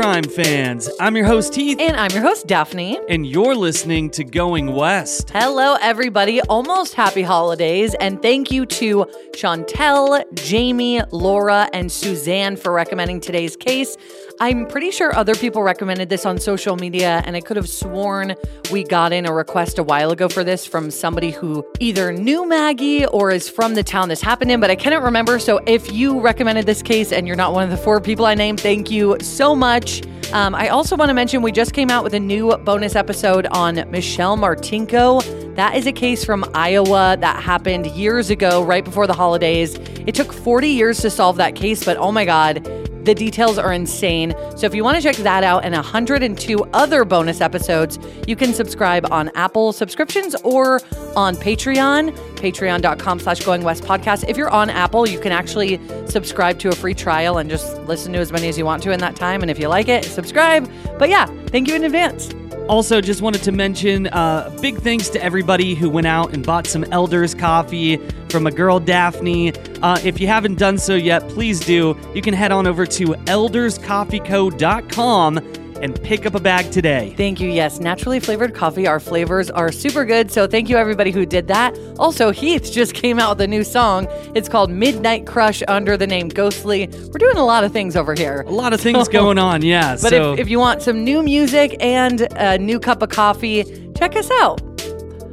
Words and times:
crime 0.00 0.24
fans? 0.24 0.88
I'm 0.98 1.14
your 1.14 1.26
host, 1.26 1.54
Heath. 1.54 1.78
And 1.78 1.94
I'm 1.94 2.10
your 2.12 2.22
host, 2.22 2.46
Daphne. 2.46 2.98
And 3.10 3.26
you're 3.26 3.54
listening 3.54 4.08
to 4.12 4.24
Going 4.24 4.72
West. 4.74 5.28
Hello, 5.28 5.76
everybody. 5.78 6.40
Almost 6.40 6.94
happy 6.94 7.20
holidays. 7.20 7.94
And 8.00 8.22
thank 8.22 8.50
you 8.50 8.64
to 8.64 9.04
Chantel, 9.34 10.24
Jamie, 10.32 11.02
Laura, 11.10 11.68
and 11.74 11.92
Suzanne 11.92 12.56
for 12.56 12.72
recommending 12.72 13.20
today's 13.20 13.56
case. 13.56 13.98
I'm 14.42 14.66
pretty 14.66 14.90
sure 14.90 15.14
other 15.14 15.34
people 15.34 15.62
recommended 15.62 16.08
this 16.08 16.24
on 16.24 16.38
social 16.38 16.74
media, 16.74 17.22
and 17.26 17.36
I 17.36 17.42
could 17.42 17.58
have 17.58 17.68
sworn 17.68 18.34
we 18.72 18.84
got 18.84 19.12
in 19.12 19.26
a 19.26 19.34
request 19.34 19.78
a 19.78 19.82
while 19.82 20.12
ago 20.12 20.30
for 20.30 20.42
this 20.42 20.64
from 20.64 20.90
somebody 20.90 21.30
who 21.30 21.62
either 21.78 22.10
knew 22.10 22.48
Maggie 22.48 23.04
or 23.04 23.30
is 23.30 23.50
from 23.50 23.74
the 23.74 23.82
town 23.82 24.08
this 24.08 24.22
happened 24.22 24.50
in, 24.50 24.58
but 24.58 24.70
I 24.70 24.76
cannot 24.76 25.02
remember. 25.02 25.38
So 25.38 25.60
if 25.66 25.92
you 25.92 26.20
recommended 26.20 26.64
this 26.64 26.80
case 26.80 27.12
and 27.12 27.26
you're 27.26 27.36
not 27.36 27.52
one 27.52 27.64
of 27.64 27.70
the 27.70 27.76
four 27.76 28.00
people 28.00 28.24
I 28.24 28.34
named, 28.34 28.60
thank 28.60 28.90
you 28.90 29.18
so 29.20 29.54
much. 29.54 30.06
Um, 30.32 30.54
I 30.54 30.68
also 30.68 30.96
want 30.96 31.10
to 31.10 31.14
mention 31.14 31.42
we 31.42 31.52
just 31.52 31.74
came 31.74 31.90
out 31.90 32.02
with 32.02 32.14
a 32.14 32.20
new 32.20 32.56
bonus 32.58 32.96
episode 32.96 33.46
on 33.48 33.74
Michelle 33.90 34.38
Martinko. 34.38 35.54
That 35.56 35.76
is 35.76 35.86
a 35.86 35.92
case 35.92 36.24
from 36.24 36.50
Iowa 36.54 37.18
that 37.20 37.42
happened 37.42 37.88
years 37.88 38.30
ago, 38.30 38.62
right 38.62 38.86
before 38.86 39.06
the 39.06 39.12
holidays. 39.12 39.74
It 40.06 40.14
took 40.14 40.32
40 40.32 40.66
years 40.66 41.00
to 41.00 41.10
solve 41.10 41.36
that 41.36 41.56
case, 41.56 41.84
but 41.84 41.98
oh 41.98 42.10
my 42.10 42.24
God, 42.24 42.66
the 43.04 43.14
details 43.14 43.58
are 43.58 43.72
insane. 43.72 44.34
So 44.56 44.66
if 44.66 44.74
you 44.74 44.84
want 44.84 44.96
to 44.96 45.02
check 45.02 45.16
that 45.16 45.44
out 45.44 45.64
and 45.64 45.74
102 45.74 46.64
other 46.72 47.04
bonus 47.04 47.40
episodes, 47.40 47.98
you 48.26 48.36
can 48.36 48.52
subscribe 48.52 49.10
on 49.10 49.30
Apple 49.34 49.72
subscriptions 49.72 50.34
or 50.42 50.80
on 51.16 51.34
Patreon, 51.36 52.16
patreon.com 52.36 53.20
slash 53.20 53.44
going 53.44 53.62
west 53.62 53.84
podcast. 53.84 54.28
If 54.28 54.36
you're 54.36 54.50
on 54.50 54.70
Apple, 54.70 55.08
you 55.08 55.18
can 55.18 55.32
actually 55.32 55.80
subscribe 56.06 56.58
to 56.60 56.68
a 56.68 56.74
free 56.74 56.94
trial 56.94 57.38
and 57.38 57.48
just 57.48 57.80
listen 57.82 58.12
to 58.12 58.18
as 58.18 58.32
many 58.32 58.48
as 58.48 58.58
you 58.58 58.64
want 58.64 58.82
to 58.82 58.90
in 58.90 59.00
that 59.00 59.16
time. 59.16 59.42
And 59.42 59.50
if 59.50 59.58
you 59.58 59.68
like 59.68 59.88
it, 59.88 60.04
subscribe. 60.04 60.70
But 60.98 61.08
yeah, 61.08 61.26
thank 61.46 61.68
you 61.68 61.74
in 61.74 61.84
advance. 61.84 62.30
Also, 62.68 63.00
just 63.00 63.22
wanted 63.22 63.42
to 63.42 63.52
mention 63.52 64.06
uh, 64.08 64.54
big 64.60 64.76
thanks 64.78 65.08
to 65.10 65.22
everybody 65.22 65.74
who 65.74 65.90
went 65.90 66.06
out 66.06 66.32
and 66.32 66.46
bought 66.46 66.66
some 66.66 66.84
Elders 66.92 67.34
coffee 67.34 67.96
from 68.28 68.46
a 68.46 68.50
girl, 68.50 68.78
Daphne. 68.78 69.52
Uh, 69.82 69.98
if 70.04 70.20
you 70.20 70.28
haven't 70.28 70.58
done 70.58 70.78
so 70.78 70.94
yet, 70.94 71.28
please 71.28 71.60
do. 71.60 71.98
You 72.14 72.22
can 72.22 72.32
head 72.32 72.52
on 72.52 72.66
over 72.66 72.86
to 72.86 73.06
elderscoffeeco.com 73.06 75.59
and 75.82 76.00
pick 76.02 76.26
up 76.26 76.34
a 76.34 76.40
bag 76.40 76.70
today. 76.70 77.14
Thank 77.16 77.40
you. 77.40 77.48
Yes, 77.48 77.80
naturally 77.80 78.20
flavored 78.20 78.54
coffee. 78.54 78.86
Our 78.86 79.00
flavors 79.00 79.50
are 79.50 79.72
super 79.72 80.04
good. 80.04 80.30
So 80.30 80.46
thank 80.46 80.68
you 80.68 80.76
everybody 80.76 81.10
who 81.10 81.26
did 81.26 81.48
that. 81.48 81.76
Also, 81.98 82.30
Heath 82.30 82.70
just 82.72 82.94
came 83.00 83.18
out 83.18 83.36
with 83.36 83.44
a 83.44 83.46
new 83.48 83.64
song. 83.64 84.06
It's 84.34 84.48
called 84.48 84.70
Midnight 84.70 85.26
Crush 85.26 85.62
under 85.68 85.96
the 85.96 86.06
name 86.06 86.28
Ghostly. 86.28 86.86
We're 86.86 87.18
doing 87.18 87.36
a 87.36 87.44
lot 87.44 87.64
of 87.64 87.72
things 87.72 87.96
over 87.96 88.14
here. 88.14 88.42
A 88.46 88.50
lot 88.50 88.72
of 88.72 88.80
things 88.80 89.08
going 89.20 89.38
on, 89.38 89.62
yeah. 89.62 89.92
But 89.92 90.10
so. 90.10 90.32
if, 90.34 90.40
if 90.40 90.48
you 90.48 90.58
want 90.58 90.82
some 90.82 91.04
new 91.04 91.22
music 91.22 91.76
and 91.80 92.22
a 92.36 92.58
new 92.58 92.78
cup 92.78 93.02
of 93.02 93.10
coffee, 93.10 93.64
check 93.96 94.16
us 94.16 94.30
out. 94.30 94.60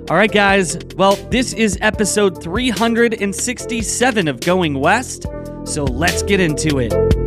All 0.10 0.16
right, 0.16 0.32
guys. 0.32 0.78
Well, 0.96 1.16
this 1.30 1.52
is 1.52 1.78
episode 1.82 2.42
367 2.42 4.28
of 4.30 4.40
Going 4.40 4.80
West. 4.80 5.26
So 5.66 5.84
let's 5.84 6.24
get 6.24 6.40
into 6.40 6.80
it. 6.80 7.27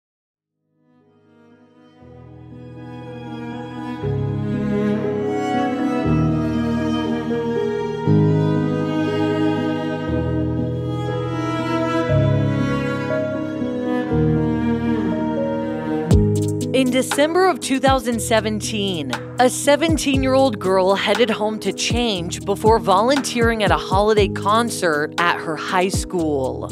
In 16.81 16.89
December 16.89 17.47
of 17.47 17.59
2017, 17.59 19.11
a 19.37 19.47
17 19.47 20.23
year 20.23 20.33
old 20.33 20.57
girl 20.57 20.95
headed 20.95 21.29
home 21.29 21.59
to 21.59 21.71
change 21.71 22.43
before 22.43 22.79
volunteering 22.79 23.61
at 23.61 23.69
a 23.69 23.77
holiday 23.77 24.27
concert 24.27 25.13
at 25.19 25.39
her 25.39 25.55
high 25.55 25.89
school. 25.89 26.71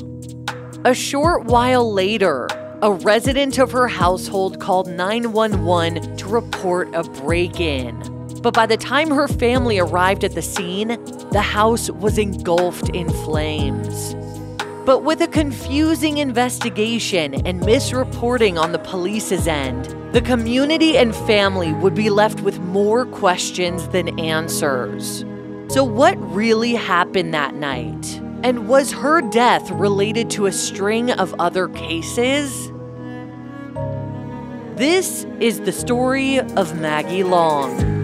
A 0.84 0.96
short 0.96 1.46
while 1.46 1.94
later, 1.94 2.48
a 2.82 2.92
resident 2.92 3.60
of 3.60 3.72
her 3.72 3.88
household 3.88 4.60
called 4.60 4.88
911 4.88 6.18
to 6.18 6.28
report 6.28 6.90
a 6.96 7.04
break 7.04 7.60
in. 7.60 7.96
But 8.42 8.56
by 8.56 8.66
the 8.66 8.78
time 8.78 9.12
her 9.12 9.28
family 9.28 9.78
arrived 9.78 10.24
at 10.24 10.34
the 10.34 10.42
scene, 10.42 10.88
the 11.30 11.42
house 11.42 11.92
was 11.92 12.18
engulfed 12.18 12.90
in 12.96 13.10
flames. 13.10 14.16
But 14.86 15.04
with 15.04 15.22
a 15.22 15.28
confusing 15.28 16.18
investigation 16.18 17.46
and 17.46 17.62
misreporting 17.62 18.60
on 18.60 18.72
the 18.72 18.80
police's 18.80 19.48
end, 19.48 19.86
the 20.14 20.22
community 20.22 20.98
and 20.98 21.16
family 21.16 21.74
would 21.74 21.94
be 21.94 22.10
left 22.10 22.42
with 22.42 22.60
more 22.60 23.06
questions 23.06 23.88
than 23.90 24.20
answers. 24.20 25.24
So, 25.68 25.84
what 25.84 26.18
really 26.34 26.74
happened 26.74 27.34
that 27.34 27.54
night? 27.54 28.20
And 28.42 28.68
was 28.68 28.92
her 28.92 29.22
death 29.22 29.70
related 29.70 30.30
to 30.32 30.48
a 30.48 30.52
string 30.52 31.12
of 31.12 31.36
other 31.38 31.68
cases? 31.68 32.72
This 34.78 35.26
is 35.40 35.60
the 35.60 35.74
story 35.74 36.40
of 36.40 36.80
Maggie 36.80 37.24
Long. 37.24 37.99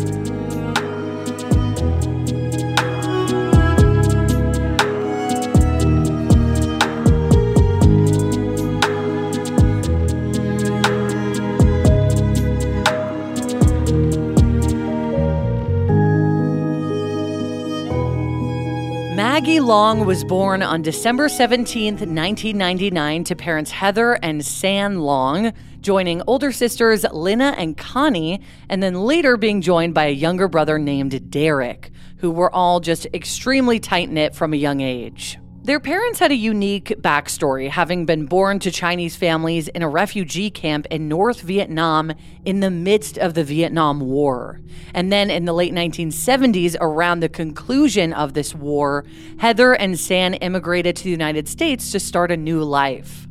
Maggie 19.35 19.59
Long 19.59 20.05
was 20.05 20.23
born 20.23 20.63
on 20.63 20.81
December 20.81 21.27
17, 21.27 21.95
1999, 21.95 23.25
to 23.25 23.35
parents 23.35 23.69
Heather 23.69 24.13
and 24.23 24.45
San 24.45 25.01
Long, 25.01 25.51
joining 25.81 26.21
older 26.25 26.53
sisters 26.53 27.03
Lina 27.11 27.53
and 27.57 27.75
Connie, 27.75 28.39
and 28.69 28.81
then 28.81 28.93
later 28.93 29.35
being 29.35 29.59
joined 29.59 29.93
by 29.93 30.05
a 30.05 30.11
younger 30.11 30.47
brother 30.47 30.79
named 30.79 31.29
Derek, 31.29 31.91
who 32.19 32.31
were 32.31 32.49
all 32.49 32.79
just 32.79 33.07
extremely 33.13 33.77
tight 33.77 34.09
knit 34.09 34.33
from 34.33 34.53
a 34.53 34.55
young 34.55 34.79
age. 34.79 35.37
Their 35.65 35.79
parents 35.79 36.19
had 36.19 36.31
a 36.31 36.35
unique 36.35 36.89
backstory, 37.01 37.71
having 37.71 38.05
been 38.05 38.27
born 38.27 38.59
to 38.59 38.69
Chinese 38.69 39.15
families 39.15 39.67
in 39.69 39.81
a 39.81 39.89
refugee 39.89 40.51
camp 40.51 40.85
in 40.91 41.07
North 41.07 41.41
Vietnam 41.41 42.13
in 42.45 42.59
the 42.59 42.69
midst 42.69 43.17
of 43.17 43.33
the 43.33 43.43
Vietnam 43.43 43.99
War. 43.99 44.61
And 44.93 45.11
then 45.11 45.31
in 45.31 45.45
the 45.45 45.53
late 45.53 45.73
1970s, 45.73 46.75
around 46.79 47.21
the 47.21 47.29
conclusion 47.29 48.13
of 48.13 48.35
this 48.35 48.53
war, 48.53 49.05
Heather 49.39 49.73
and 49.73 49.99
San 49.99 50.35
immigrated 50.35 50.97
to 50.97 51.03
the 51.05 51.09
United 51.09 51.47
States 51.47 51.91
to 51.93 51.99
start 51.99 52.31
a 52.31 52.37
new 52.37 52.61
life. 52.63 53.25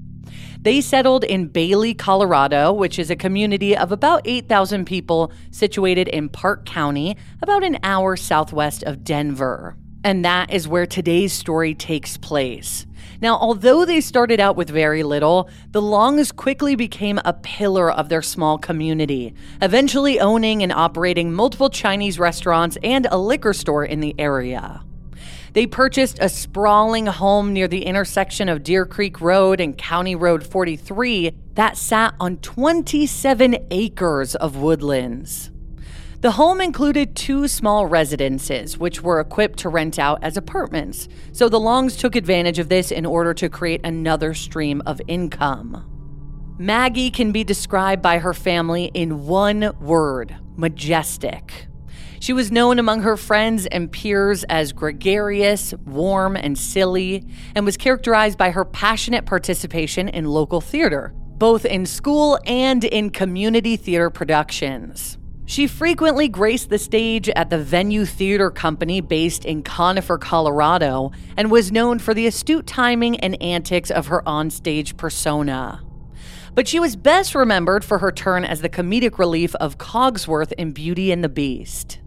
They 0.60 0.80
settled 0.80 1.22
in 1.22 1.46
Bailey, 1.46 1.94
Colorado, 1.94 2.72
which 2.72 2.98
is 2.98 3.10
a 3.10 3.16
community 3.16 3.76
of 3.76 3.92
about 3.92 4.22
8,000 4.24 4.86
people 4.86 5.30
situated 5.52 6.08
in 6.08 6.28
Park 6.28 6.66
County, 6.66 7.16
about 7.40 7.62
an 7.62 7.78
hour 7.84 8.16
southwest 8.16 8.82
of 8.82 9.04
Denver. 9.04 9.76
And 10.04 10.22
that 10.26 10.52
is 10.52 10.68
where 10.68 10.86
today's 10.86 11.32
story 11.32 11.74
takes 11.74 12.18
place. 12.18 12.84
Now, 13.22 13.38
although 13.38 13.86
they 13.86 14.02
started 14.02 14.38
out 14.38 14.54
with 14.54 14.68
very 14.68 15.02
little, 15.02 15.48
the 15.70 15.80
Longs 15.80 16.30
quickly 16.30 16.76
became 16.76 17.18
a 17.24 17.32
pillar 17.32 17.90
of 17.90 18.10
their 18.10 18.20
small 18.20 18.58
community, 18.58 19.34
eventually 19.62 20.20
owning 20.20 20.62
and 20.62 20.72
operating 20.72 21.32
multiple 21.32 21.70
Chinese 21.70 22.18
restaurants 22.18 22.76
and 22.82 23.06
a 23.10 23.16
liquor 23.16 23.54
store 23.54 23.84
in 23.84 24.00
the 24.00 24.14
area. 24.18 24.82
They 25.54 25.66
purchased 25.66 26.18
a 26.20 26.28
sprawling 26.28 27.06
home 27.06 27.54
near 27.54 27.68
the 27.68 27.86
intersection 27.86 28.50
of 28.50 28.62
Deer 28.62 28.84
Creek 28.84 29.22
Road 29.22 29.58
and 29.58 29.78
County 29.78 30.16
Road 30.16 30.44
43 30.44 31.32
that 31.54 31.78
sat 31.78 32.14
on 32.20 32.36
27 32.38 33.68
acres 33.70 34.34
of 34.34 34.56
woodlands. 34.56 35.50
The 36.24 36.30
home 36.30 36.62
included 36.62 37.14
two 37.14 37.46
small 37.48 37.84
residences, 37.84 38.78
which 38.78 39.02
were 39.02 39.20
equipped 39.20 39.58
to 39.58 39.68
rent 39.68 39.98
out 39.98 40.24
as 40.24 40.38
apartments, 40.38 41.06
so 41.32 41.50
the 41.50 41.60
Longs 41.60 41.98
took 41.98 42.16
advantage 42.16 42.58
of 42.58 42.70
this 42.70 42.90
in 42.90 43.04
order 43.04 43.34
to 43.34 43.50
create 43.50 43.82
another 43.84 44.32
stream 44.32 44.82
of 44.86 45.02
income. 45.06 45.84
Maggie 46.58 47.10
can 47.10 47.30
be 47.30 47.44
described 47.44 48.00
by 48.00 48.20
her 48.20 48.32
family 48.32 48.90
in 48.94 49.26
one 49.26 49.70
word 49.82 50.34
majestic. 50.56 51.66
She 52.20 52.32
was 52.32 52.50
known 52.50 52.78
among 52.78 53.02
her 53.02 53.18
friends 53.18 53.66
and 53.66 53.92
peers 53.92 54.44
as 54.44 54.72
gregarious, 54.72 55.74
warm, 55.84 56.36
and 56.36 56.56
silly, 56.56 57.22
and 57.54 57.66
was 57.66 57.76
characterized 57.76 58.38
by 58.38 58.50
her 58.50 58.64
passionate 58.64 59.26
participation 59.26 60.08
in 60.08 60.24
local 60.24 60.62
theater, 60.62 61.12
both 61.36 61.66
in 61.66 61.84
school 61.84 62.38
and 62.46 62.82
in 62.82 63.10
community 63.10 63.76
theater 63.76 64.08
productions. 64.08 65.18
She 65.46 65.66
frequently 65.66 66.26
graced 66.26 66.70
the 66.70 66.78
stage 66.78 67.28
at 67.28 67.50
the 67.50 67.58
Venue 67.58 68.06
Theater 68.06 68.50
Company 68.50 69.02
based 69.02 69.44
in 69.44 69.62
Conifer, 69.62 70.16
Colorado, 70.16 71.12
and 71.36 71.50
was 71.50 71.70
known 71.70 71.98
for 71.98 72.14
the 72.14 72.26
astute 72.26 72.66
timing 72.66 73.20
and 73.20 73.40
antics 73.42 73.90
of 73.90 74.06
her 74.06 74.22
onstage 74.26 74.96
persona. 74.96 75.82
But 76.54 76.66
she 76.66 76.80
was 76.80 76.96
best 76.96 77.34
remembered 77.34 77.84
for 77.84 77.98
her 77.98 78.10
turn 78.10 78.44
as 78.44 78.62
the 78.62 78.70
comedic 78.70 79.18
relief 79.18 79.54
of 79.56 79.76
Cogsworth 79.76 80.52
in 80.52 80.72
Beauty 80.72 81.12
and 81.12 81.22
the 81.22 81.28
Beast. 81.28 82.00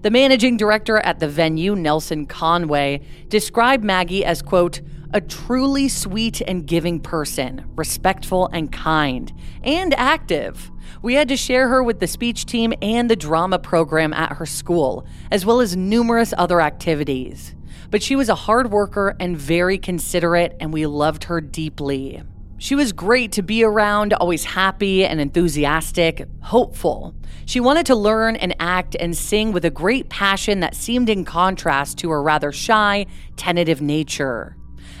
The 0.00 0.10
managing 0.10 0.56
director 0.56 0.96
at 0.98 1.18
the 1.18 1.28
venue, 1.28 1.76
Nelson 1.76 2.24
Conway, 2.24 3.02
described 3.28 3.84
Maggie 3.84 4.24
as, 4.24 4.40
quote, 4.40 4.80
a 5.14 5.20
truly 5.20 5.88
sweet 5.88 6.40
and 6.42 6.66
giving 6.66 7.00
person, 7.00 7.64
respectful 7.76 8.48
and 8.52 8.70
kind, 8.70 9.32
and 9.62 9.94
active. 9.94 10.70
We 11.02 11.14
had 11.14 11.28
to 11.28 11.36
share 11.36 11.68
her 11.68 11.82
with 11.82 12.00
the 12.00 12.06
speech 12.06 12.44
team 12.44 12.74
and 12.82 13.10
the 13.10 13.16
drama 13.16 13.58
program 13.58 14.12
at 14.12 14.34
her 14.34 14.46
school, 14.46 15.06
as 15.30 15.46
well 15.46 15.60
as 15.60 15.76
numerous 15.76 16.34
other 16.36 16.60
activities. 16.60 17.54
But 17.90 18.02
she 18.02 18.16
was 18.16 18.28
a 18.28 18.34
hard 18.34 18.70
worker 18.70 19.16
and 19.18 19.36
very 19.36 19.78
considerate, 19.78 20.56
and 20.60 20.72
we 20.72 20.86
loved 20.86 21.24
her 21.24 21.40
deeply. 21.40 22.22
She 22.60 22.74
was 22.74 22.92
great 22.92 23.32
to 23.32 23.42
be 23.42 23.62
around, 23.62 24.12
always 24.14 24.44
happy 24.44 25.06
and 25.06 25.20
enthusiastic, 25.20 26.26
hopeful. 26.42 27.14
She 27.46 27.60
wanted 27.60 27.86
to 27.86 27.94
learn 27.94 28.34
and 28.36 28.54
act 28.58 28.96
and 28.98 29.16
sing 29.16 29.52
with 29.52 29.64
a 29.64 29.70
great 29.70 30.10
passion 30.10 30.60
that 30.60 30.74
seemed 30.74 31.08
in 31.08 31.24
contrast 31.24 31.98
to 31.98 32.10
her 32.10 32.20
rather 32.20 32.50
shy, 32.50 33.06
tentative 33.36 33.80
nature. 33.80 34.57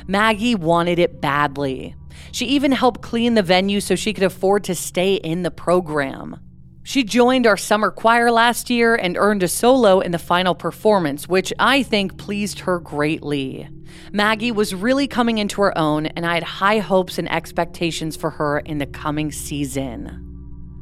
Maggie 0.08 0.54
wanted 0.54 0.98
it 0.98 1.20
badly. 1.20 1.94
She 2.32 2.46
even 2.46 2.72
helped 2.72 3.02
clean 3.02 3.34
the 3.34 3.42
venue 3.42 3.80
so 3.80 3.94
she 3.94 4.14
could 4.14 4.24
afford 4.24 4.64
to 4.64 4.74
stay 4.74 5.14
in 5.16 5.42
the 5.42 5.50
program. 5.50 6.40
She 6.82 7.04
joined 7.04 7.46
our 7.46 7.58
summer 7.58 7.90
choir 7.90 8.30
last 8.30 8.70
year 8.70 8.94
and 8.94 9.18
earned 9.18 9.42
a 9.42 9.48
solo 9.48 10.00
in 10.00 10.10
the 10.10 10.18
final 10.18 10.54
performance, 10.54 11.28
which 11.28 11.52
I 11.58 11.82
think 11.82 12.16
pleased 12.16 12.60
her 12.60 12.78
greatly. 12.78 13.68
Maggie 14.10 14.52
was 14.52 14.74
really 14.74 15.06
coming 15.06 15.36
into 15.36 15.60
her 15.60 15.76
own, 15.76 16.06
and 16.06 16.24
I 16.24 16.34
had 16.34 16.42
high 16.42 16.78
hopes 16.78 17.18
and 17.18 17.30
expectations 17.30 18.16
for 18.16 18.30
her 18.30 18.60
in 18.60 18.78
the 18.78 18.86
coming 18.86 19.30
season. 19.30 20.27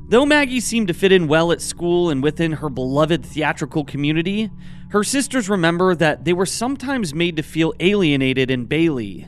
Though 0.08 0.25
Maggie 0.25 0.61
seemed 0.61 0.87
to 0.87 0.94
fit 0.94 1.11
in 1.11 1.26
well 1.26 1.50
at 1.50 1.61
school 1.61 2.11
and 2.11 2.23
within 2.23 2.53
her 2.53 2.69
beloved 2.69 3.26
theatrical 3.26 3.85
community, 3.85 4.50
her 4.91 5.03
sisters 5.03 5.49
remember 5.49 5.97
that 5.97 6.25
they 6.25 6.32
were 6.32 6.47
sometimes 6.47 7.12
made 7.12 7.37
to 7.37 7.43
feel 7.43 7.75
alienated 7.81 8.49
in 8.49 8.67
Bailey. 8.67 9.26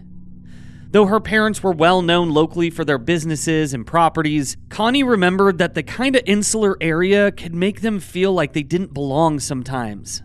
Though 0.93 1.07
her 1.07 1.19
parents 1.19 1.65
were 1.65 1.73
well 1.73 2.01
known 2.01 2.31
locally 2.31 2.71
for 2.71 2.85
their 2.85 2.97
businesses 2.97 3.75
and 3.75 3.85
properties, 3.85 4.57
Connie 4.69 5.03
remembered 5.03 5.59
that 5.59 5.75
the 5.75 5.83
kind 5.83 6.15
of 6.15 6.23
insular 6.27 6.77
area 6.81 7.33
could 7.33 7.57
make 7.57 7.81
them 7.81 7.99
feel 7.99 8.33
like 8.33 8.53
they 8.53 8.63
didn't 8.63 8.95
belong 8.95 9.41
sometimes. 9.41 10.23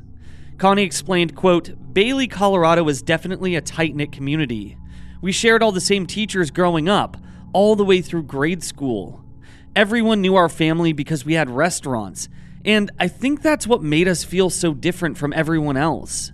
Connie 0.59 0.83
explained, 0.83 1.35
quote, 1.35 1.94
Bailey, 1.94 2.27
Colorado 2.27 2.88
is 2.89 3.01
definitely 3.01 3.56
a 3.56 3.61
tight-knit 3.61 4.11
community. 4.11 4.77
We 5.19 5.31
shared 5.31 5.63
all 5.63 5.71
the 5.71 5.81
same 5.81 6.06
teachers 6.06 6.51
growing 6.51 6.88
up, 6.88 7.17
all 7.53 7.75
the 7.75 7.83
way 7.83 8.01
through 8.01 8.23
grade 8.23 8.63
school. 8.63 9.22
Everyone 9.75 10.21
knew 10.21 10.35
our 10.35 10.49
family 10.49 10.93
because 10.93 11.25
we 11.25 11.33
had 11.33 11.49
restaurants, 11.49 12.29
and 12.63 12.91
I 12.99 13.07
think 13.07 13.41
that's 13.41 13.65
what 13.65 13.81
made 13.81 14.07
us 14.07 14.23
feel 14.23 14.51
so 14.51 14.71
different 14.71 15.17
from 15.17 15.33
everyone 15.33 15.77
else. 15.77 16.31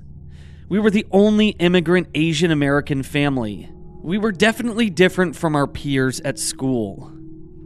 We 0.68 0.78
were 0.78 0.92
the 0.92 1.08
only 1.10 1.50
immigrant 1.52 2.10
Asian 2.14 2.52
American 2.52 3.02
family. 3.02 3.72
We 4.02 4.18
were 4.18 4.34
definitely 4.34 4.90
different 4.90 5.38
from 5.38 5.56
our 5.56 5.68
peers 5.68 6.20
at 6.22 6.38
school. 6.38 7.14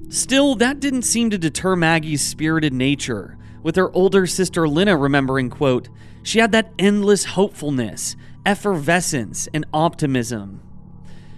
Still, 0.09 0.53
that 0.55 0.79
didn't 0.79 1.01
seem 1.01 1.31
to 1.31 1.39
deter 1.39 1.75
Maggie's 1.75 2.21
spirited 2.21 2.71
nature, 2.71 3.35
with 3.63 3.75
her 3.75 3.91
older 3.95 4.27
sister 4.27 4.67
Lina 4.67 4.95
remembering, 4.95 5.49
quote, 5.49 5.89
she 6.21 6.37
had 6.37 6.51
that 6.51 6.71
endless 6.77 7.25
hopefulness, 7.25 8.15
effervescence, 8.45 9.49
and 9.55 9.65
optimism. 9.73 10.61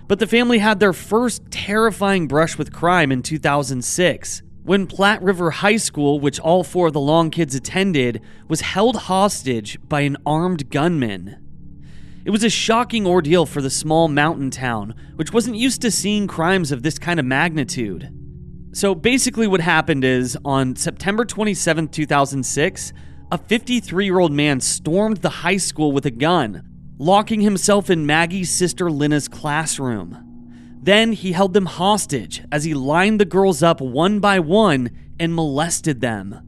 But 0.07 0.19
the 0.19 0.28
family 0.28 0.60
had 0.60 0.80
their 0.80 0.94
first 0.94 1.50
terrifying 1.50 2.28
brush 2.28 2.57
with 2.57 2.74
crime 2.74 3.12
in 3.12 3.24
2006 3.24 4.44
when 4.63 4.88
Platte 4.88 5.22
River 5.22 5.52
High 5.52 5.78
School, 5.78 6.19
which 6.19 6.40
all 6.40 6.63
four 6.63 6.88
of 6.88 6.94
the 6.94 7.00
Long 7.00 7.30
kids 7.30 7.54
attended, 7.54 8.22
was 8.48 8.62
held 8.62 8.96
hostage 8.96 9.78
by 9.88 10.02
an 10.02 10.18
armed 10.25 10.72
gunman. 10.72 11.38
It 12.25 12.31
was 12.31 12.44
a 12.44 12.50
shocking 12.50 13.06
ordeal 13.06 13.45
for 13.45 13.62
the 13.62 13.69
small 13.69 14.07
mountain 14.07 14.50
town, 14.50 14.95
which 15.16 15.31
wasn't 15.31 15.57
used 15.57 15.81
to 15.81 15.92
seeing 15.92 16.26
crimes 16.26 16.71
of 16.71 16.81
this 16.81 16.97
kind 16.97 17.19
of 17.19 17.26
magnitude. 17.28 18.09
So 18.74 18.95
basically, 18.95 19.45
what 19.45 19.62
happened 19.62 20.04
is 20.04 20.35
on 20.44 20.76
September 20.76 21.26
27, 21.26 21.88
2006, 21.90 22.94
a 23.31 23.38
53 23.38 24.06
year 24.06 24.19
old 24.19 24.31
man 24.31 24.59
stormed 24.59 25.18
the 25.18 25.30
high 25.30 25.57
school 25.57 25.92
with 25.92 26.07
a 26.07 26.12
gun, 26.12 26.68
locking 26.97 27.42
himself 27.42 27.90
in 27.90 28.06
Maggie's 28.06 28.49
sister 28.49 28.90
Lina's 28.90 29.28
classroom. 29.28 30.21
Then 30.81 31.14
he 31.14 31.31
held 31.31 31.54
them 31.54 31.66
hostage 31.66 32.44
as 32.52 32.64
he 32.64 32.73
lined 32.73 33.19
the 33.19 33.25
girls 33.25 33.64
up 33.64 33.81
one 33.81 34.19
by 34.19 34.40
one 34.40 34.92
and 35.19 35.33
molested 35.33 35.99
them. 36.02 36.42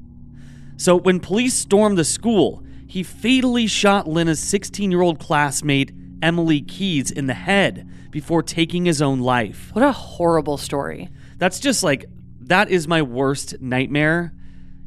So 0.77 0.95
when 0.95 1.19
police 1.19 1.55
stormed 1.55 1.97
the 1.97 2.05
school, 2.05 2.63
he 2.87 3.03
fatally 3.03 3.67
shot 3.67 4.07
Lina's 4.07 4.39
16 4.39 4.91
year 4.91 5.01
old 5.01 5.19
classmate, 5.19 5.91
Emily 6.21 6.61
Keyes, 6.61 7.11
in 7.11 7.27
the 7.27 7.33
head 7.33 7.89
before 8.11 8.43
taking 8.43 8.85
his 8.85 9.01
own 9.01 9.19
life. 9.19 9.71
What 9.73 9.83
a 9.83 9.91
horrible 9.91 10.57
story. 10.57 11.09
That's 11.37 11.59
just 11.59 11.83
like, 11.83 12.05
that 12.41 12.69
is 12.69 12.87
my 12.87 13.01
worst 13.01 13.59
nightmare. 13.59 14.33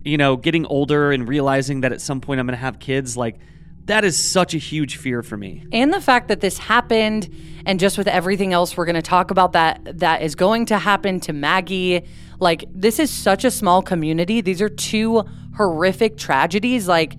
You 0.04 0.16
know, 0.16 0.36
getting 0.36 0.64
older 0.64 1.12
and 1.12 1.28
realizing 1.28 1.82
that 1.82 1.92
at 1.92 2.00
some 2.00 2.20
point 2.20 2.40
I'm 2.40 2.46
going 2.46 2.56
to 2.56 2.62
have 2.62 2.78
kids, 2.78 3.16
like, 3.16 3.38
that 3.86 4.04
is 4.04 4.16
such 4.16 4.54
a 4.54 4.58
huge 4.58 4.96
fear 4.96 5.22
for 5.22 5.36
me. 5.36 5.64
And 5.72 5.92
the 5.92 6.00
fact 6.00 6.28
that 6.28 6.40
this 6.40 6.58
happened 6.58 7.34
and 7.66 7.80
just 7.80 7.98
with 7.98 8.08
everything 8.08 8.52
else 8.52 8.76
we're 8.76 8.84
going 8.84 8.94
to 8.94 9.02
talk 9.02 9.30
about 9.30 9.52
that 9.52 9.98
that 9.98 10.22
is 10.22 10.34
going 10.34 10.66
to 10.66 10.78
happen 10.78 11.20
to 11.20 11.32
Maggie, 11.32 12.06
like 12.38 12.64
this 12.72 12.98
is 12.98 13.10
such 13.10 13.44
a 13.44 13.50
small 13.50 13.82
community. 13.82 14.40
These 14.40 14.62
are 14.62 14.68
two 14.68 15.24
horrific 15.56 16.16
tragedies 16.16 16.88
like 16.88 17.16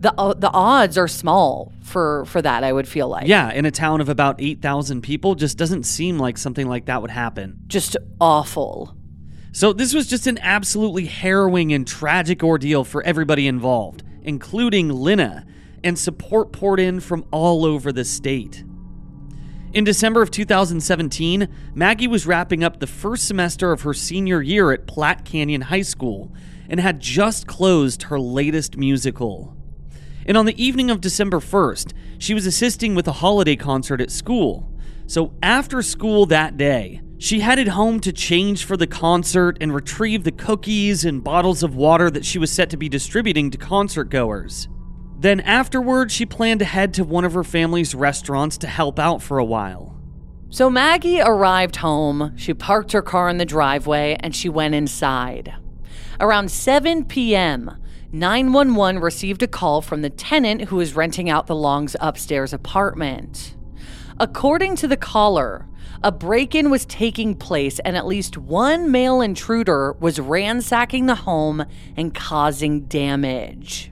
the 0.00 0.12
uh, 0.18 0.34
the 0.34 0.50
odds 0.50 0.98
are 0.98 1.08
small 1.08 1.72
for 1.82 2.24
for 2.26 2.42
that. 2.42 2.62
I 2.62 2.72
would 2.72 2.86
feel 2.86 3.08
like 3.08 3.26
yeah, 3.26 3.50
in 3.52 3.64
a 3.64 3.70
town 3.70 4.00
of 4.00 4.08
about 4.08 4.36
eight 4.38 4.60
thousand 4.60 5.02
people, 5.02 5.34
just 5.34 5.56
doesn't 5.56 5.84
seem 5.84 6.18
like 6.18 6.38
something 6.38 6.68
like 6.68 6.86
that 6.86 7.00
would 7.02 7.10
happen. 7.10 7.58
Just 7.66 7.96
awful. 8.20 8.96
So 9.52 9.72
this 9.72 9.94
was 9.94 10.08
just 10.08 10.26
an 10.26 10.38
absolutely 10.38 11.06
harrowing 11.06 11.72
and 11.72 11.86
tragic 11.86 12.42
ordeal 12.42 12.84
for 12.84 13.02
everybody 13.04 13.46
involved, 13.46 14.02
including 14.22 14.88
Lina, 14.88 15.46
and 15.84 15.98
support 15.98 16.50
poured 16.50 16.80
in 16.80 16.98
from 16.98 17.24
all 17.30 17.64
over 17.64 17.92
the 17.92 18.04
state. 18.04 18.64
In 19.72 19.84
December 19.84 20.22
of 20.22 20.30
2017, 20.30 21.48
Maggie 21.74 22.06
was 22.06 22.26
wrapping 22.26 22.64
up 22.64 22.80
the 22.80 22.86
first 22.86 23.26
semester 23.26 23.70
of 23.72 23.82
her 23.82 23.92
senior 23.94 24.40
year 24.40 24.72
at 24.72 24.86
Platte 24.86 25.24
Canyon 25.24 25.62
High 25.62 25.82
School 25.82 26.32
and 26.68 26.80
had 26.80 27.00
just 27.00 27.46
closed 27.46 28.04
her 28.04 28.18
latest 28.18 28.76
musical. 28.76 29.56
And 30.26 30.36
on 30.36 30.46
the 30.46 30.62
evening 30.62 30.90
of 30.90 31.00
December 31.00 31.38
1st, 31.38 31.92
she 32.18 32.34
was 32.34 32.46
assisting 32.46 32.94
with 32.94 33.06
a 33.06 33.12
holiday 33.12 33.56
concert 33.56 34.00
at 34.00 34.10
school. 34.10 34.72
So 35.06 35.34
after 35.42 35.82
school 35.82 36.24
that 36.26 36.56
day, 36.56 37.02
She 37.24 37.40
headed 37.40 37.68
home 37.68 38.00
to 38.00 38.12
change 38.12 38.64
for 38.64 38.76
the 38.76 38.86
concert 38.86 39.56
and 39.60 39.74
retrieve 39.74 40.24
the 40.24 40.30
cookies 40.32 41.06
and 41.06 41.24
bottles 41.24 41.62
of 41.62 41.74
water 41.74 42.10
that 42.10 42.24
she 42.24 42.38
was 42.38 42.50
set 42.50 42.68
to 42.70 42.76
be 42.76 42.88
distributing 42.88 43.50
to 43.50 43.56
concert 43.56 44.10
goers. 44.10 44.68
Then, 45.18 45.40
afterward, 45.40 46.10
she 46.10 46.26
planned 46.26 46.60
to 46.60 46.66
head 46.66 46.92
to 46.94 47.04
one 47.04 47.24
of 47.24 47.34
her 47.34 47.44
family's 47.44 47.94
restaurants 47.94 48.58
to 48.58 48.66
help 48.66 48.98
out 48.98 49.22
for 49.22 49.38
a 49.38 49.44
while. 49.44 49.94
So 50.50 50.70
Maggie 50.70 51.20
arrived 51.20 51.76
home, 51.76 52.32
she 52.36 52.54
parked 52.54 52.92
her 52.92 53.02
car 53.02 53.28
in 53.28 53.38
the 53.38 53.44
driveway, 53.44 54.16
and 54.20 54.36
she 54.36 54.48
went 54.48 54.74
inside. 54.74 55.54
Around 56.20 56.50
7 56.50 57.06
p.m., 57.06 57.76
911 58.12 59.02
received 59.02 59.42
a 59.42 59.48
call 59.48 59.82
from 59.82 60.02
the 60.02 60.10
tenant 60.10 60.66
who 60.66 60.76
was 60.76 60.94
renting 60.94 61.28
out 61.28 61.48
the 61.48 61.56
Long's 61.56 61.96
upstairs 62.00 62.52
apartment. 62.52 63.56
According 64.20 64.76
to 64.76 64.86
the 64.86 64.96
caller, 64.96 65.66
a 66.04 66.12
break 66.12 66.54
in 66.54 66.70
was 66.70 66.86
taking 66.86 67.34
place 67.34 67.80
and 67.80 67.96
at 67.96 68.06
least 68.06 68.38
one 68.38 68.92
male 68.92 69.20
intruder 69.20 69.94
was 69.94 70.20
ransacking 70.20 71.06
the 71.06 71.16
home 71.16 71.64
and 71.96 72.14
causing 72.14 72.82
damage. 72.82 73.90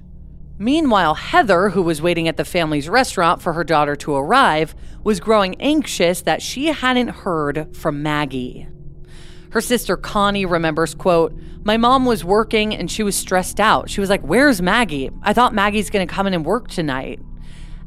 Meanwhile, 0.63 1.17
Heather, 1.17 1.71
who 1.71 1.83
was 1.83 2.01
waiting 2.01 2.29
at 2.29 2.37
the 2.37 2.45
family's 2.45 2.89
restaurant 2.89 3.43
for 3.43 3.53
her 3.55 3.65
daughter 3.65 3.97
to 3.97 4.15
arrive, 4.15 4.77
was 5.03 5.19
growing 5.19 5.61
anxious 5.61 6.23
that 6.23 6.41
she 6.41 6.67
hadn't 6.67 7.09
heard 7.09 7.77
from 7.77 8.01
Maggie. 8.01 8.69
Her 9.51 9.61
sister 9.61 9.97
Connie 9.97 10.47
remembers, 10.47 10.95
quote, 10.95 11.37
My 11.65 11.77
mom 11.77 12.07
was 12.07 12.25
working 12.25 12.77
and 12.77 12.89
she 12.89 13.03
was 13.03 13.17
stressed 13.17 13.59
out. 13.59 13.91
She 13.91 14.01
was 14.01 14.09
like, 14.09 14.21
Where's 14.21 14.63
Maggie? 14.63 15.11
I 15.25 15.33
thought 15.33 15.53
Maggie's 15.53 15.91
gonna 15.91 16.07
come 16.07 16.29
in 16.29 16.35
and 16.35 16.47
work 16.47 16.69
tonight. 16.69 17.19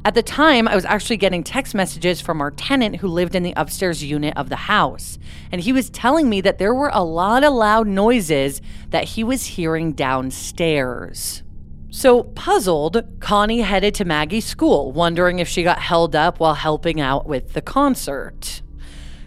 At 0.04 0.12
the 0.12 0.22
time, 0.22 0.68
I 0.68 0.74
was 0.74 0.84
actually 0.84 1.16
getting 1.16 1.42
text 1.42 1.74
messages 1.74 2.20
from 2.20 2.42
our 2.42 2.50
tenant 2.50 2.96
who 2.96 3.08
lived 3.08 3.34
in 3.34 3.42
the 3.42 3.54
upstairs 3.56 4.04
unit 4.04 4.36
of 4.36 4.50
the 4.50 4.56
house. 4.56 5.18
And 5.50 5.62
he 5.62 5.72
was 5.72 5.88
telling 5.88 6.28
me 6.28 6.42
that 6.42 6.58
there 6.58 6.74
were 6.74 6.90
a 6.92 7.02
lot 7.02 7.42
of 7.42 7.54
loud 7.54 7.86
noises 7.86 8.60
that 8.90 9.04
he 9.04 9.24
was 9.24 9.46
hearing 9.46 9.94
downstairs. 9.94 11.42
So, 11.90 12.24
puzzled, 12.24 13.04
Connie 13.20 13.60
headed 13.60 13.94
to 13.94 14.04
Maggie's 14.04 14.44
school, 14.44 14.92
wondering 14.92 15.38
if 15.38 15.48
she 15.48 15.62
got 15.62 15.78
held 15.78 16.16
up 16.16 16.40
while 16.40 16.54
helping 16.54 17.00
out 17.00 17.26
with 17.26 17.52
the 17.52 17.62
concert. 17.62 18.60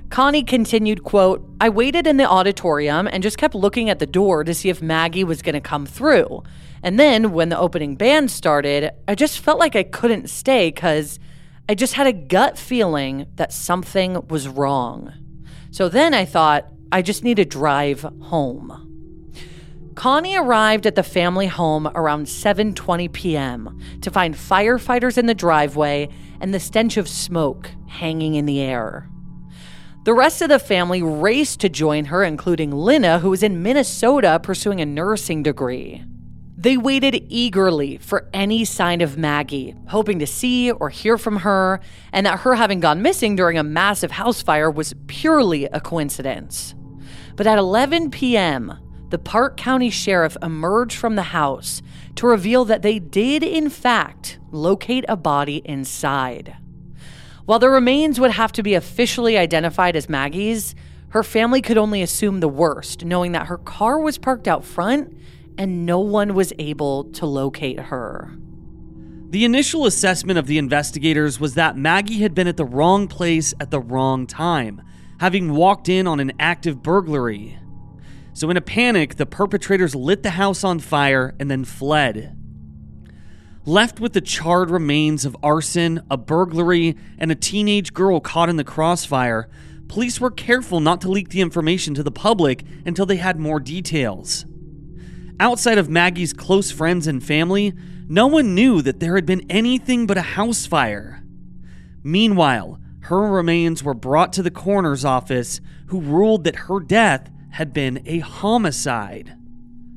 Connie 0.09 0.43
continued, 0.43 1.03
quote, 1.03 1.47
I 1.61 1.69
waited 1.69 2.07
in 2.07 2.17
the 2.17 2.29
auditorium 2.29 3.07
and 3.11 3.23
just 3.23 3.37
kept 3.37 3.55
looking 3.55 3.89
at 3.89 3.99
the 3.99 4.07
door 4.07 4.43
to 4.43 4.53
see 4.53 4.69
if 4.69 4.81
Maggie 4.81 5.23
was 5.23 5.41
going 5.41 5.53
to 5.53 5.61
come 5.61 5.85
through. 5.85 6.43
And 6.81 6.99
then 6.99 7.31
when 7.31 7.49
the 7.49 7.59
opening 7.59 7.95
band 7.95 8.31
started, 8.31 8.91
I 9.07 9.15
just 9.15 9.39
felt 9.39 9.59
like 9.59 9.75
I 9.75 9.83
couldn't 9.83 10.29
stay 10.29 10.69
because 10.69 11.19
I 11.67 11.75
just 11.75 11.93
had 11.93 12.07
a 12.07 12.13
gut 12.13 12.57
feeling 12.57 13.27
that 13.35 13.53
something 13.53 14.27
was 14.27 14.47
wrong. 14.47 15.13
So 15.71 15.89
then 15.89 16.13
I 16.15 16.25
thought, 16.25 16.65
I 16.91 17.03
just 17.03 17.23
need 17.23 17.37
to 17.37 17.45
drive 17.45 18.01
home. 18.01 18.88
Connie 19.99 20.37
arrived 20.37 20.87
at 20.87 20.95
the 20.95 21.03
family 21.03 21.47
home 21.47 21.85
around 21.93 22.25
7:20 22.25 23.11
p.m. 23.11 23.77
to 23.99 24.09
find 24.09 24.33
firefighters 24.33 25.17
in 25.17 25.25
the 25.25 25.33
driveway 25.33 26.07
and 26.39 26.53
the 26.53 26.59
stench 26.61 26.95
of 26.95 27.09
smoke 27.09 27.69
hanging 27.85 28.35
in 28.35 28.45
the 28.45 28.61
air. 28.61 29.09
The 30.05 30.13
rest 30.13 30.41
of 30.41 30.47
the 30.47 30.57
family 30.57 31.03
raced 31.03 31.59
to 31.59 31.67
join 31.67 32.05
her, 32.05 32.23
including 32.23 32.71
Lina, 32.71 33.19
who 33.19 33.29
was 33.29 33.43
in 33.43 33.61
Minnesota 33.61 34.39
pursuing 34.41 34.79
a 34.79 34.85
nursing 34.85 35.43
degree. 35.43 36.01
They 36.57 36.77
waited 36.77 37.25
eagerly 37.27 37.97
for 37.97 38.29
any 38.31 38.63
sign 38.63 39.01
of 39.01 39.17
Maggie, 39.17 39.75
hoping 39.89 40.19
to 40.19 40.25
see 40.25 40.71
or 40.71 40.89
hear 40.89 41.17
from 41.17 41.35
her, 41.39 41.81
and 42.13 42.25
that 42.25 42.39
her 42.39 42.55
having 42.55 42.79
gone 42.79 43.01
missing 43.01 43.35
during 43.35 43.57
a 43.57 43.63
massive 43.63 44.11
house 44.11 44.41
fire 44.41 44.71
was 44.71 44.95
purely 45.07 45.65
a 45.65 45.81
coincidence. 45.81 46.73
But 47.35 47.47
at 47.47 47.57
11 47.57 48.11
p.m., 48.11 48.79
the 49.09 49.17
Park 49.17 49.57
County 49.57 49.89
Sheriff 49.89 50.37
emerged 50.41 50.97
from 50.97 51.15
the 51.15 51.23
house 51.23 51.81
to 52.15 52.27
reveal 52.27 52.65
that 52.65 52.81
they 52.81 52.99
did, 52.99 53.43
in 53.43 53.69
fact, 53.69 54.39
locate 54.51 55.05
a 55.07 55.15
body 55.15 55.61
inside. 55.65 56.57
While 57.45 57.59
the 57.59 57.69
remains 57.69 58.19
would 58.19 58.31
have 58.31 58.51
to 58.53 58.63
be 58.63 58.75
officially 58.75 59.37
identified 59.37 59.95
as 59.95 60.09
Maggie's, 60.09 60.75
her 61.09 61.23
family 61.23 61.61
could 61.61 61.77
only 61.77 62.01
assume 62.03 62.39
the 62.39 62.47
worst, 62.47 63.03
knowing 63.03 63.31
that 63.31 63.47
her 63.47 63.57
car 63.57 63.99
was 63.99 64.19
parked 64.19 64.47
out 64.47 64.63
front 64.63 65.17
and 65.57 65.85
no 65.85 65.99
one 65.99 66.35
was 66.35 66.53
able 66.59 67.05
to 67.05 67.25
locate 67.25 67.79
her. 67.79 68.37
The 69.31 69.45
initial 69.45 69.85
assessment 69.85 70.39
of 70.39 70.47
the 70.47 70.57
investigators 70.57 71.39
was 71.39 71.55
that 71.55 71.77
Maggie 71.77 72.21
had 72.21 72.33
been 72.33 72.47
at 72.47 72.57
the 72.57 72.65
wrong 72.65 73.07
place 73.07 73.53
at 73.59 73.71
the 73.71 73.79
wrong 73.79 74.25
time, 74.25 74.81
having 75.19 75.53
walked 75.53 75.89
in 75.89 76.07
on 76.07 76.19
an 76.19 76.31
active 76.39 76.81
burglary. 76.81 77.59
So, 78.39 78.49
in 78.49 78.55
a 78.55 78.61
panic, 78.61 79.15
the 79.15 79.25
perpetrators 79.25 79.95
lit 79.95 80.23
the 80.23 80.29
house 80.29 80.63
on 80.63 80.79
fire 80.79 81.35
and 81.41 81.51
then 81.51 81.65
fled. 81.65 82.37
Left 83.65 83.99
with 83.99 84.13
the 84.13 84.21
charred 84.21 84.69
remains 84.69 85.25
of 85.25 85.35
arson, 85.43 86.01
a 86.09 86.15
burglary, 86.15 86.95
and 87.17 87.33
a 87.33 87.35
teenage 87.35 87.93
girl 87.93 88.21
caught 88.21 88.47
in 88.47 88.55
the 88.55 88.63
crossfire, 88.63 89.49
police 89.89 90.21
were 90.21 90.31
careful 90.31 90.79
not 90.79 91.01
to 91.01 91.11
leak 91.11 91.31
the 91.31 91.41
information 91.41 91.93
to 91.95 92.01
the 92.01 92.13
public 92.13 92.63
until 92.85 93.05
they 93.05 93.17
had 93.17 93.37
more 93.37 93.59
details. 93.59 94.45
Outside 95.41 95.77
of 95.77 95.89
Maggie's 95.89 96.31
close 96.31 96.71
friends 96.71 97.07
and 97.07 97.21
family, 97.21 97.73
no 98.07 98.27
one 98.27 98.55
knew 98.55 98.81
that 98.83 99.01
there 99.01 99.15
had 99.15 99.25
been 99.25 99.45
anything 99.49 100.07
but 100.07 100.17
a 100.17 100.21
house 100.21 100.65
fire. 100.65 101.25
Meanwhile, 102.03 102.79
her 103.01 103.19
remains 103.19 103.83
were 103.83 103.93
brought 103.93 104.31
to 104.31 104.41
the 104.41 104.49
coroner's 104.49 105.03
office, 105.03 105.59
who 105.87 105.99
ruled 105.99 106.45
that 106.45 106.55
her 106.55 106.79
death 106.79 107.29
had 107.51 107.73
been 107.73 108.01
a 108.05 108.19
homicide. 108.19 109.35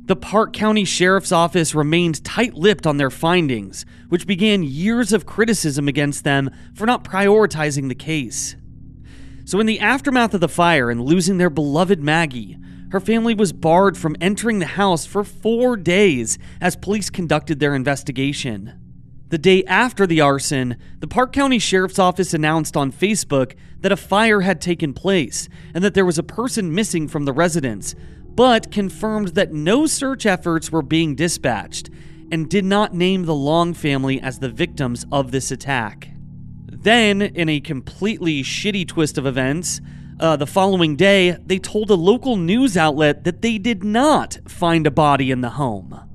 The 0.07 0.17
Park 0.17 0.53
County 0.53 0.85
Sheriff's 0.85 1.33
Office 1.33 1.75
remained 1.75 2.25
tight 2.25 2.55
lipped 2.55 2.87
on 2.87 2.97
their 2.97 3.11
findings, 3.11 3.87
which 4.09 4.27
began 4.27 4.63
years 4.63 5.13
of 5.13 5.27
criticism 5.27 5.87
against 5.87 6.25
them 6.25 6.51
for 6.75 6.87
not 6.87 7.05
prioritizing 7.05 7.89
the 7.89 7.95
case. 7.95 8.57
So, 9.45 9.61
in 9.61 9.67
the 9.67 9.81
aftermath 9.81 10.35
of 10.35 10.41
the 10.41 10.49
fire 10.49 10.91
and 10.91 11.01
losing 11.01 11.39
their 11.39 11.51
beloved 11.51 12.03
Maggie, 12.03 12.59
her 12.91 13.01
family 13.01 13.35
was 13.35 13.53
barred 13.53 13.97
from 13.97 14.17
entering 14.21 14.59
the 14.59 14.67
house 14.67 15.07
for 15.07 15.25
four 15.25 15.77
days 15.77 16.39
as 16.61 16.77
police 16.77 17.09
conducted 17.09 17.59
their 17.59 17.75
investigation. 17.75 18.82
The 19.33 19.39
day 19.39 19.65
after 19.65 20.07
the 20.07 20.21
arson, 20.21 20.77
the 20.99 21.09
Park 21.09 21.33
County 21.33 21.59
Sheriff's 21.59 21.99
Office 21.99 22.35
announced 22.35 22.77
on 22.77 22.93
Facebook 22.93 23.55
that 23.81 23.91
a 23.91 23.97
fire 23.97 24.43
had 24.43 24.61
taken 24.61 24.93
place 24.93 25.49
and 25.73 25.83
that 25.83 25.95
there 25.95 26.05
was 26.05 26.19
a 26.19 26.23
person 26.23 26.75
missing 26.75 27.09
from 27.09 27.25
the 27.25 27.33
residence, 27.33 27.95
but 28.35 28.71
confirmed 28.71 29.29
that 29.29 29.51
no 29.51 29.87
search 29.87 30.27
efforts 30.27 30.71
were 30.71 30.83
being 30.83 31.15
dispatched 31.15 31.89
and 32.31 32.51
did 32.51 32.67
not 32.67 32.93
name 32.93 33.25
the 33.25 33.35
Long 33.35 33.73
family 33.73 34.21
as 34.21 34.39
the 34.39 34.51
victims 34.51 35.07
of 35.11 35.31
this 35.31 35.51
attack. 35.51 36.11
Then, 36.67 37.23
in 37.23 37.49
a 37.49 37.61
completely 37.61 38.43
shitty 38.43 38.87
twist 38.87 39.17
of 39.17 39.25
events, 39.25 39.81
uh, 40.21 40.37
the 40.37 40.47
following 40.47 40.95
day, 40.95 41.39
they 41.47 41.59
told 41.59 41.89
a 41.89 41.95
local 41.95 42.37
news 42.37 42.77
outlet 42.77 43.25
that 43.25 43.41
they 43.41 43.57
did 43.57 43.83
not 43.83 44.41
find 44.47 44.87
a 44.87 44.91
body 44.91 45.31
in 45.31 45.41
the 45.41 45.49
home. 45.49 46.12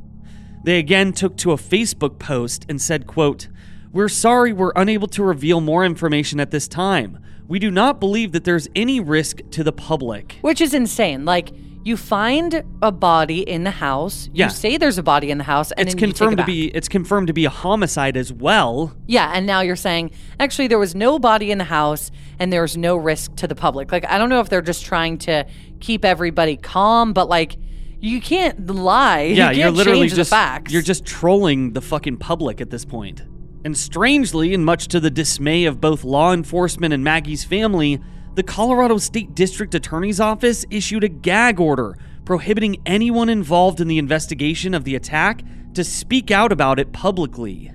They 0.67 0.79
again 0.79 1.13
took 1.13 1.38
to 1.38 1.53
a 1.53 1.55
Facebook 1.55 2.19
post 2.19 2.65
and 2.67 2.81
said, 2.81 3.07
quote, 3.07 3.47
We're 3.93 4.09
sorry 4.09 4.51
we're 4.51 4.74
unable 4.75 5.07
to 5.07 5.24
reveal 5.24 5.62
more 5.62 5.86
information 5.86 6.41
at 6.41 6.51
this 6.51 6.67
time. 6.67 7.19
We 7.47 7.57
do 7.57 7.71
not 7.71 8.01
believe 8.01 8.33
that 8.33 8.43
there's 8.43 8.67
any 8.75 9.00
risk 9.00 9.39
to 9.51 9.63
the 9.63 9.71
public. 9.71 10.39
Which 10.41 10.59
is 10.59 10.74
insane. 10.74 11.24
Like, 11.24 11.51
you 11.86 11.95
find 11.95 12.65
a 12.81 12.91
body 12.91 13.50
in 13.50 13.63
the 13.63 13.71
house. 13.71 14.29
Yeah. 14.33 14.47
You 14.47 14.51
say 14.51 14.75
there's 14.75 14.97
a 14.97 15.03
body 15.03 15.31
in 15.31 15.38
the 15.38 15.45
house, 15.45 15.71
and 15.71 15.88
it's 15.88 15.95
take 15.95 16.03
it 16.03 16.17
confirmed 16.17 16.38
to 16.39 16.43
be 16.43 16.67
it's 16.75 16.89
confirmed 16.89 17.27
to 17.27 17.33
be 17.33 17.45
a 17.45 17.50
homicide 17.50 18.17
as 18.17 18.33
well. 18.33 18.93
Yeah, 19.05 19.31
and 19.33 19.47
now 19.47 19.62
you're 19.62 19.77
saying 19.77 20.12
actually 20.38 20.67
there 20.67 20.79
was 20.79 20.95
no 20.95 21.17
body 21.17 21.50
in 21.50 21.59
the 21.59 21.63
house 21.63 22.12
and 22.39 22.51
there's 22.51 22.75
no 22.75 22.97
risk 22.97 23.38
to 23.38 23.47
the 23.47 23.55
public. 23.55 23.93
Like 23.93 24.03
I 24.03 24.17
don't 24.17 24.27
know 24.27 24.41
if 24.41 24.50
they're 24.50 24.62
just 24.62 24.83
trying 24.83 25.17
to 25.19 25.47
keep 25.79 26.03
everybody 26.03 26.57
calm, 26.57 27.13
but 27.13 27.29
like 27.29 27.55
you 28.00 28.22
can't 28.22 28.68
lie. 28.68 29.22
Yeah, 29.38 29.51
you 29.51 29.62
you're 29.62 29.72
literally 29.72 30.08
just 30.08 30.34
you're 30.70 30.82
just 30.82 31.06
trolling 31.06 31.74
the 31.74 31.82
fucking 31.82 32.18
public 32.18 32.62
at 32.62 32.70
this 32.70 32.86
point. 32.86 33.24
And 33.66 33.75
strangely, 33.75 34.54
and 34.54 34.63
much 34.63 34.88
to 34.89 35.00
the 35.00 35.10
dismay 35.10 35.66
of 35.66 35.82
both 35.82 36.04
law 36.04 36.32
enforcement 36.34 36.94
and 36.94 37.04
Maggie's 37.04 37.44
family, 37.44 38.00
the 38.36 38.44
Colorado 38.44 38.98
State 38.98 39.36
District 39.36 39.74
Attorney's 39.74 40.20
Office 40.20 40.63
issued 40.70 41.04
a 41.04 41.10
gag 41.10 41.60
order 41.60 41.98
prohibiting 42.24 42.82
anyone 42.86 43.30
involved 43.30 43.82
in 43.82 43.88
the 43.88 43.98
investigation 43.98 44.74
of 44.74 44.84
the 44.84 44.96
attack 44.96 45.42
to 45.74 45.84
speak 45.84 46.30
out 46.30 46.51
about 46.51 46.80
it 46.80 46.92
publicly. 46.94 47.72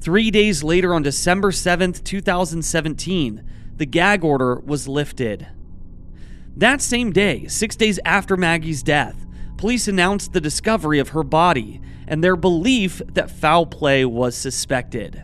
Three 0.00 0.30
days 0.30 0.62
later, 0.62 0.94
on 0.94 1.02
December 1.02 1.50
7th, 1.50 2.04
2017, 2.04 3.42
the 3.76 3.86
gag 3.86 4.22
order 4.22 4.60
was 4.60 4.86
lifted. 4.86 5.48
That 6.58 6.82
same 6.82 7.12
day, 7.12 7.46
six 7.46 7.76
days 7.76 8.00
after 8.04 8.36
Maggie's 8.36 8.82
death, 8.82 9.24
police 9.58 9.86
announced 9.86 10.32
the 10.32 10.40
discovery 10.40 10.98
of 10.98 11.10
her 11.10 11.22
body 11.22 11.80
and 12.08 12.22
their 12.22 12.34
belief 12.34 13.00
that 13.12 13.30
foul 13.30 13.64
play 13.64 14.04
was 14.04 14.36
suspected. 14.36 15.22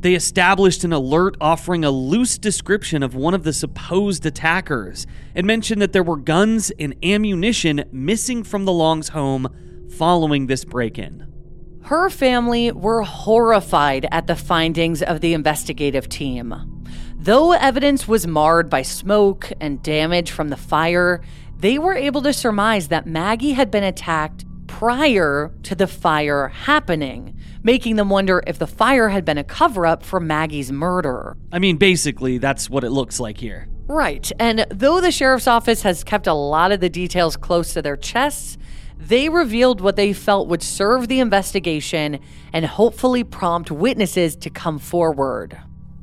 They 0.00 0.14
established 0.14 0.82
an 0.82 0.92
alert 0.92 1.36
offering 1.40 1.84
a 1.84 1.90
loose 1.92 2.36
description 2.36 3.04
of 3.04 3.14
one 3.14 3.32
of 3.32 3.44
the 3.44 3.52
supposed 3.52 4.26
attackers 4.26 5.06
and 5.36 5.46
mentioned 5.46 5.80
that 5.82 5.92
there 5.92 6.02
were 6.02 6.16
guns 6.16 6.72
and 6.80 6.96
ammunition 7.04 7.84
missing 7.92 8.42
from 8.42 8.64
the 8.64 8.72
Long's 8.72 9.10
home 9.10 9.86
following 9.96 10.48
this 10.48 10.64
break 10.64 10.98
in. 10.98 11.32
Her 11.82 12.10
family 12.10 12.72
were 12.72 13.02
horrified 13.02 14.08
at 14.10 14.26
the 14.26 14.34
findings 14.34 15.00
of 15.00 15.20
the 15.20 15.32
investigative 15.32 16.08
team. 16.08 16.71
Though 17.22 17.52
evidence 17.52 18.08
was 18.08 18.26
marred 18.26 18.68
by 18.68 18.82
smoke 18.82 19.52
and 19.60 19.80
damage 19.80 20.32
from 20.32 20.48
the 20.48 20.56
fire, 20.56 21.22
they 21.56 21.78
were 21.78 21.94
able 21.94 22.20
to 22.22 22.32
surmise 22.32 22.88
that 22.88 23.06
Maggie 23.06 23.52
had 23.52 23.70
been 23.70 23.84
attacked 23.84 24.44
prior 24.66 25.54
to 25.62 25.76
the 25.76 25.86
fire 25.86 26.48
happening, 26.48 27.38
making 27.62 27.94
them 27.94 28.10
wonder 28.10 28.42
if 28.44 28.58
the 28.58 28.66
fire 28.66 29.08
had 29.08 29.24
been 29.24 29.38
a 29.38 29.44
cover 29.44 29.86
up 29.86 30.02
for 30.02 30.18
Maggie's 30.18 30.72
murder. 30.72 31.36
I 31.52 31.60
mean, 31.60 31.76
basically, 31.76 32.38
that's 32.38 32.68
what 32.68 32.82
it 32.82 32.90
looks 32.90 33.20
like 33.20 33.38
here. 33.38 33.68
Right. 33.86 34.32
And 34.40 34.66
though 34.68 35.00
the 35.00 35.12
sheriff's 35.12 35.46
office 35.46 35.82
has 35.82 36.02
kept 36.02 36.26
a 36.26 36.34
lot 36.34 36.72
of 36.72 36.80
the 36.80 36.90
details 36.90 37.36
close 37.36 37.72
to 37.74 37.82
their 37.82 37.96
chests, 37.96 38.58
they 38.98 39.28
revealed 39.28 39.80
what 39.80 39.94
they 39.94 40.12
felt 40.12 40.48
would 40.48 40.62
serve 40.64 41.06
the 41.06 41.20
investigation 41.20 42.18
and 42.52 42.66
hopefully 42.66 43.22
prompt 43.22 43.70
witnesses 43.70 44.34
to 44.34 44.50
come 44.50 44.80
forward. 44.80 45.56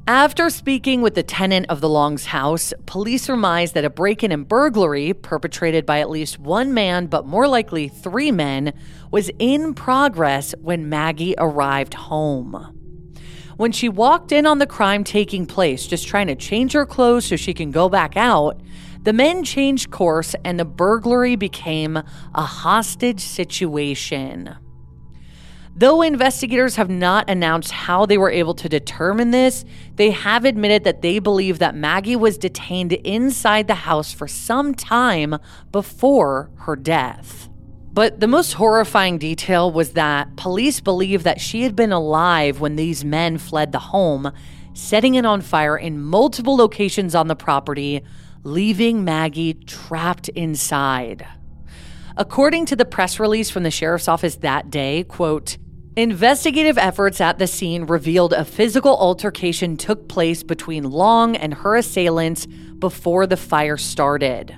After 0.10 0.50
speaking 0.50 1.04
with 1.04 1.14
the 1.14 1.22
tenant 1.22 1.68
of 1.70 1.82
the 1.82 1.88
Long's 1.88 2.26
house, 2.26 2.74
police 2.88 3.22
surmised 3.22 3.76
that 3.76 3.86
a 3.86 3.92
break 3.92 4.24
in 4.24 4.32
and 4.32 4.48
burglary, 4.48 5.14
perpetrated 5.14 5.86
by 5.86 6.00
at 6.00 6.10
least 6.10 6.40
one 6.40 6.74
man, 6.74 7.06
but 7.06 7.28
more 7.28 7.48
likely 7.48 7.90
three 7.90 8.32
men, 8.32 8.74
was 9.12 9.30
in 9.38 9.76
progress 9.76 10.56
when 10.62 10.90
Maggie 10.90 11.36
arrived 11.38 11.94
home. 11.94 12.56
When 13.58 13.72
she 13.72 13.88
walked 13.88 14.32
in 14.32 14.48
on 14.48 14.58
the 14.58 14.66
crime 14.66 15.04
taking 15.04 15.46
place, 15.46 15.86
just 15.86 16.08
trying 16.08 16.26
to 16.26 16.36
change 16.36 16.74
her 16.74 16.88
clothes 16.88 17.26
so 17.26 17.36
she 17.36 17.54
can 17.54 17.70
go 17.70 17.88
back 17.88 18.18
out, 18.18 18.60
the 19.04 19.14
men 19.14 19.44
changed 19.44 19.92
course 19.92 20.34
and 20.44 20.60
the 20.60 20.66
burglary 20.66 21.36
became 21.36 21.98
a 21.98 22.42
hostage 22.42 23.22
situation. 23.22 24.56
Though 25.80 26.02
investigators 26.02 26.76
have 26.76 26.90
not 26.90 27.30
announced 27.30 27.72
how 27.72 28.06
they 28.06 28.18
were 28.18 28.30
able 28.30 28.54
to 28.56 28.68
determine 28.68 29.32
this, 29.32 29.64
they 29.96 30.12
have 30.12 30.44
admitted 30.44 30.84
that 30.84 31.02
they 31.02 31.20
believe 31.20 31.60
that 31.60 31.74
Maggie 31.74 32.18
was 32.18 32.38
detained 32.38 32.92
inside 32.92 33.68
the 33.68 33.76
house 33.76 34.12
for 34.12 34.28
some 34.28 34.76
time 34.76 35.38
before 35.72 36.52
her 36.58 36.76
death. 36.76 37.48
But 37.94 38.20
the 38.20 38.28
most 38.28 38.54
horrifying 38.54 39.20
detail 39.20 39.72
was 39.72 39.94
that 39.94 40.36
police 40.36 40.82
believe 40.82 41.24
that 41.24 41.40
she 41.40 41.64
had 41.64 41.78
been 41.78 41.94
alive 41.94 42.60
when 42.60 42.76
these 42.76 43.06
men 43.06 43.38
fled 43.38 43.72
the 43.72 43.80
home, 43.80 44.34
setting 44.74 45.16
it 45.16 45.26
on 45.26 45.40
fire 45.40 45.78
in 45.78 46.02
multiple 46.02 46.58
locations 46.58 47.16
on 47.16 47.30
the 47.30 47.38
property, 47.38 48.04
leaving 48.44 49.06
Maggie 49.06 49.54
trapped 49.54 50.28
inside. 50.28 51.26
According 52.18 52.66
to 52.66 52.76
the 52.76 52.84
press 52.84 53.18
release 53.18 53.50
from 53.50 53.64
the 53.64 53.72
sheriff's 53.72 54.10
office 54.10 54.36
that 54.36 54.70
day, 54.70 55.06
quote, 55.06 55.58
Investigative 56.00 56.78
efforts 56.78 57.20
at 57.20 57.40
the 57.40 57.46
scene 57.46 57.84
revealed 57.84 58.32
a 58.32 58.46
physical 58.46 58.96
altercation 58.96 59.76
took 59.76 60.08
place 60.08 60.44
between 60.44 60.86
Long 60.86 61.36
and 61.36 61.54
her 61.56 61.76
assailants 61.76 62.46
before 62.46 63.28
the 63.28 63.36
fire 63.36 63.76
started. 63.76 64.56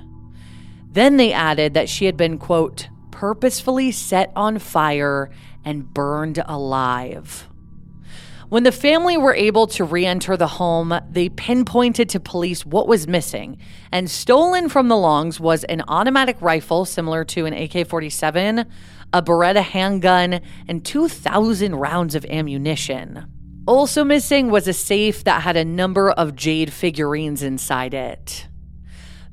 Then 0.91 1.17
they 1.17 1.33
added 1.33 1.73
that 1.73 1.89
she 1.89 2.05
had 2.05 2.15
been, 2.15 2.37
quote, 2.37 2.89
purposefully 3.09 3.91
set 3.91 4.31
on 4.35 4.59
fire 4.59 5.31
and 5.65 5.91
burned 5.91 6.43
alive. 6.45 7.47
When 8.49 8.61
the 8.61 8.71
family 8.71 9.17
were 9.17 9.33
able 9.33 9.65
to 9.67 9.83
re 9.83 10.05
enter 10.05 10.37
the 10.37 10.45
home, 10.45 10.93
they 11.09 11.29
pinpointed 11.29 12.09
to 12.09 12.19
police 12.19 12.65
what 12.65 12.87
was 12.87 13.07
missing. 13.07 13.57
And 13.91 14.11
stolen 14.11 14.69
from 14.69 14.89
the 14.89 14.97
Longs 14.97 15.39
was 15.39 15.63
an 15.63 15.81
automatic 15.87 16.35
rifle 16.39 16.85
similar 16.85 17.23
to 17.25 17.45
an 17.45 17.53
AK 17.53 17.87
47, 17.87 18.65
a 19.13 19.21
Beretta 19.21 19.61
handgun, 19.61 20.41
and 20.67 20.85
2,000 20.85 21.75
rounds 21.75 22.15
of 22.15 22.25
ammunition. 22.25 23.25
Also 23.67 24.03
missing 24.03 24.49
was 24.49 24.67
a 24.67 24.73
safe 24.73 25.23
that 25.23 25.43
had 25.43 25.55
a 25.55 25.65
number 25.65 26.11
of 26.11 26.35
jade 26.35 26.73
figurines 26.73 27.43
inside 27.43 27.93
it. 27.93 28.47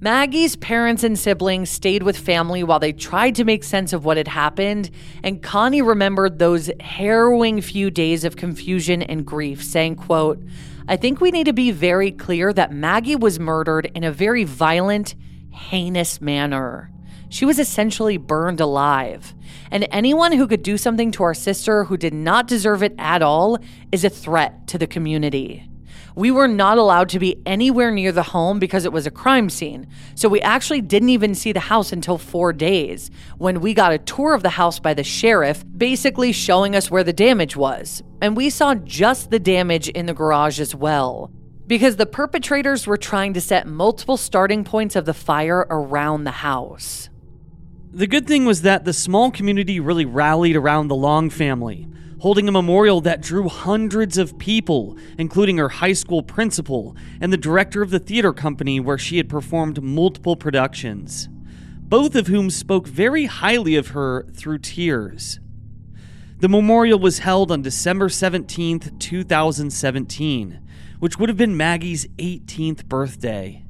Maggie's 0.00 0.54
parents 0.54 1.02
and 1.02 1.18
siblings 1.18 1.70
stayed 1.70 2.04
with 2.04 2.16
family 2.16 2.62
while 2.62 2.78
they 2.78 2.92
tried 2.92 3.34
to 3.34 3.44
make 3.44 3.64
sense 3.64 3.92
of 3.92 4.04
what 4.04 4.16
had 4.16 4.28
happened, 4.28 4.90
and 5.24 5.42
Connie 5.42 5.82
remembered 5.82 6.38
those 6.38 6.70
harrowing 6.78 7.60
few 7.60 7.90
days 7.90 8.24
of 8.24 8.36
confusion 8.36 9.02
and 9.02 9.26
grief, 9.26 9.64
saying, 9.64 9.96
quote, 9.96 10.40
I 10.86 10.96
think 10.96 11.20
we 11.20 11.32
need 11.32 11.46
to 11.46 11.52
be 11.52 11.72
very 11.72 12.12
clear 12.12 12.52
that 12.52 12.72
Maggie 12.72 13.16
was 13.16 13.40
murdered 13.40 13.90
in 13.94 14.04
a 14.04 14.12
very 14.12 14.44
violent, 14.44 15.16
heinous 15.50 16.20
manner. 16.20 16.92
She 17.28 17.44
was 17.44 17.58
essentially 17.58 18.16
burned 18.16 18.60
alive. 18.60 19.34
And 19.70 19.86
anyone 19.90 20.32
who 20.32 20.46
could 20.46 20.62
do 20.62 20.78
something 20.78 21.10
to 21.12 21.22
our 21.22 21.34
sister 21.34 21.84
who 21.84 21.96
did 21.96 22.14
not 22.14 22.48
deserve 22.48 22.82
it 22.82 22.94
at 22.98 23.22
all 23.22 23.58
is 23.92 24.04
a 24.04 24.10
threat 24.10 24.66
to 24.68 24.78
the 24.78 24.86
community. 24.86 25.68
We 26.14 26.32
were 26.32 26.48
not 26.48 26.78
allowed 26.78 27.10
to 27.10 27.20
be 27.20 27.40
anywhere 27.46 27.92
near 27.92 28.10
the 28.10 28.24
home 28.24 28.58
because 28.58 28.84
it 28.84 28.92
was 28.92 29.06
a 29.06 29.10
crime 29.10 29.48
scene. 29.48 29.86
So 30.16 30.28
we 30.28 30.40
actually 30.40 30.80
didn't 30.80 31.10
even 31.10 31.34
see 31.34 31.52
the 31.52 31.60
house 31.60 31.92
until 31.92 32.18
four 32.18 32.52
days 32.52 33.10
when 33.36 33.60
we 33.60 33.72
got 33.72 33.92
a 33.92 33.98
tour 33.98 34.34
of 34.34 34.42
the 34.42 34.50
house 34.50 34.80
by 34.80 34.94
the 34.94 35.04
sheriff, 35.04 35.64
basically 35.76 36.32
showing 36.32 36.74
us 36.74 36.90
where 36.90 37.04
the 37.04 37.12
damage 37.12 37.56
was. 37.56 38.02
And 38.20 38.36
we 38.36 38.50
saw 38.50 38.74
just 38.74 39.30
the 39.30 39.38
damage 39.38 39.88
in 39.90 40.06
the 40.06 40.12
garage 40.12 40.58
as 40.58 40.74
well. 40.74 41.30
Because 41.68 41.94
the 41.94 42.06
perpetrators 42.06 42.84
were 42.84 42.96
trying 42.96 43.34
to 43.34 43.40
set 43.40 43.68
multiple 43.68 44.16
starting 44.16 44.64
points 44.64 44.96
of 44.96 45.04
the 45.04 45.14
fire 45.14 45.66
around 45.70 46.24
the 46.24 46.32
house. 46.32 47.10
The 47.98 48.06
good 48.06 48.28
thing 48.28 48.44
was 48.44 48.62
that 48.62 48.84
the 48.84 48.92
small 48.92 49.32
community 49.32 49.80
really 49.80 50.04
rallied 50.04 50.54
around 50.54 50.86
the 50.86 50.94
Long 50.94 51.30
family, 51.30 51.88
holding 52.20 52.46
a 52.46 52.52
memorial 52.52 53.00
that 53.00 53.20
drew 53.20 53.48
hundreds 53.48 54.16
of 54.16 54.38
people, 54.38 54.96
including 55.18 55.58
her 55.58 55.68
high 55.68 55.94
school 55.94 56.22
principal 56.22 56.94
and 57.20 57.32
the 57.32 57.36
director 57.36 57.82
of 57.82 57.90
the 57.90 57.98
theater 57.98 58.32
company 58.32 58.78
where 58.78 58.98
she 58.98 59.16
had 59.16 59.28
performed 59.28 59.82
multiple 59.82 60.36
productions, 60.36 61.28
both 61.80 62.14
of 62.14 62.28
whom 62.28 62.50
spoke 62.50 62.86
very 62.86 63.24
highly 63.24 63.74
of 63.74 63.88
her 63.88 64.28
through 64.32 64.58
tears. 64.58 65.40
The 66.38 66.48
memorial 66.48 67.00
was 67.00 67.18
held 67.18 67.50
on 67.50 67.62
December 67.62 68.08
17, 68.08 68.78
2017, 69.00 70.60
which 71.00 71.18
would 71.18 71.28
have 71.28 71.36
been 71.36 71.56
Maggie's 71.56 72.06
18th 72.18 72.84
birthday. 72.84 73.64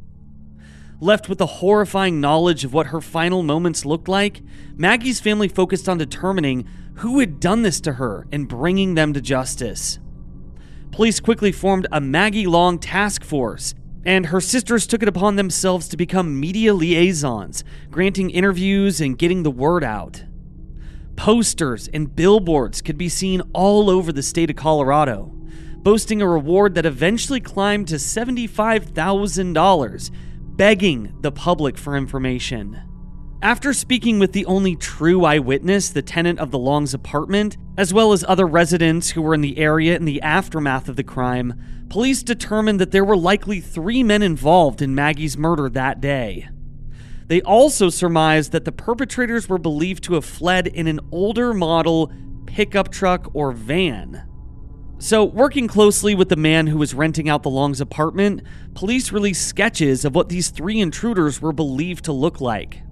Left 1.00 1.28
with 1.28 1.38
the 1.38 1.46
horrifying 1.46 2.20
knowledge 2.20 2.64
of 2.64 2.74
what 2.74 2.88
her 2.88 3.00
final 3.00 3.44
moments 3.44 3.84
looked 3.84 4.08
like, 4.08 4.42
Maggie's 4.74 5.20
family 5.20 5.46
focused 5.46 5.88
on 5.88 5.96
determining 5.96 6.66
who 6.94 7.20
had 7.20 7.38
done 7.38 7.62
this 7.62 7.80
to 7.82 7.92
her 7.92 8.26
and 8.32 8.48
bringing 8.48 8.96
them 8.96 9.12
to 9.12 9.20
justice. 9.20 10.00
Police 10.90 11.20
quickly 11.20 11.52
formed 11.52 11.86
a 11.92 12.00
Maggie 12.00 12.48
Long 12.48 12.80
task 12.80 13.22
force, 13.22 13.76
and 14.04 14.26
her 14.26 14.40
sisters 14.40 14.88
took 14.88 15.00
it 15.00 15.08
upon 15.08 15.36
themselves 15.36 15.86
to 15.88 15.96
become 15.96 16.40
media 16.40 16.74
liaisons, 16.74 17.62
granting 17.92 18.30
interviews 18.30 19.00
and 19.00 19.16
getting 19.16 19.44
the 19.44 19.52
word 19.52 19.84
out. 19.84 20.24
Posters 21.14 21.88
and 21.94 22.16
billboards 22.16 22.82
could 22.82 22.98
be 22.98 23.08
seen 23.08 23.40
all 23.52 23.88
over 23.88 24.10
the 24.10 24.22
state 24.22 24.50
of 24.50 24.56
Colorado, 24.56 25.30
boasting 25.76 26.20
a 26.20 26.28
reward 26.28 26.74
that 26.74 26.86
eventually 26.86 27.40
climbed 27.40 27.86
to 27.88 27.96
$75,000 27.96 30.10
begging 30.58 31.14
the 31.20 31.30
public 31.30 31.78
for 31.78 31.96
information. 31.96 32.82
After 33.40 33.72
speaking 33.72 34.18
with 34.18 34.32
the 34.32 34.44
only 34.46 34.74
true 34.74 35.24
eyewitness, 35.24 35.90
the 35.90 36.02
tenant 36.02 36.40
of 36.40 36.50
the 36.50 36.58
Long's 36.58 36.92
apartment, 36.92 37.56
as 37.76 37.94
well 37.94 38.12
as 38.12 38.24
other 38.26 38.44
residents 38.44 39.10
who 39.10 39.22
were 39.22 39.34
in 39.34 39.40
the 39.40 39.56
area 39.56 39.94
in 39.94 40.04
the 40.04 40.20
aftermath 40.20 40.88
of 40.88 40.96
the 40.96 41.04
crime, 41.04 41.54
police 41.88 42.24
determined 42.24 42.80
that 42.80 42.90
there 42.90 43.04
were 43.04 43.16
likely 43.16 43.60
three 43.60 44.02
men 44.02 44.20
involved 44.20 44.82
in 44.82 44.96
Maggie's 44.96 45.38
murder 45.38 45.68
that 45.68 46.00
day. 46.00 46.48
They 47.28 47.40
also 47.42 47.88
surmised 47.88 48.50
that 48.50 48.64
the 48.64 48.72
perpetrators 48.72 49.48
were 49.48 49.58
believed 49.58 50.02
to 50.04 50.14
have 50.14 50.24
fled 50.24 50.66
in 50.66 50.88
an 50.88 50.98
older 51.12 51.54
model 51.54 52.12
pickup 52.46 52.90
truck 52.90 53.30
or 53.32 53.52
van. 53.52 54.27
So, 55.00 55.24
working 55.24 55.68
closely 55.68 56.16
with 56.16 56.28
the 56.28 56.34
man 56.34 56.66
who 56.66 56.76
was 56.76 56.92
renting 56.92 57.28
out 57.28 57.44
the 57.44 57.50
Long's 57.50 57.80
apartment, 57.80 58.42
police 58.74 59.12
released 59.12 59.46
sketches 59.46 60.04
of 60.04 60.12
what 60.12 60.28
these 60.28 60.50
three 60.50 60.80
intruders 60.80 61.40
were 61.40 61.52
believed 61.52 62.04
to 62.06 62.12
look 62.12 62.40
like. 62.40 62.82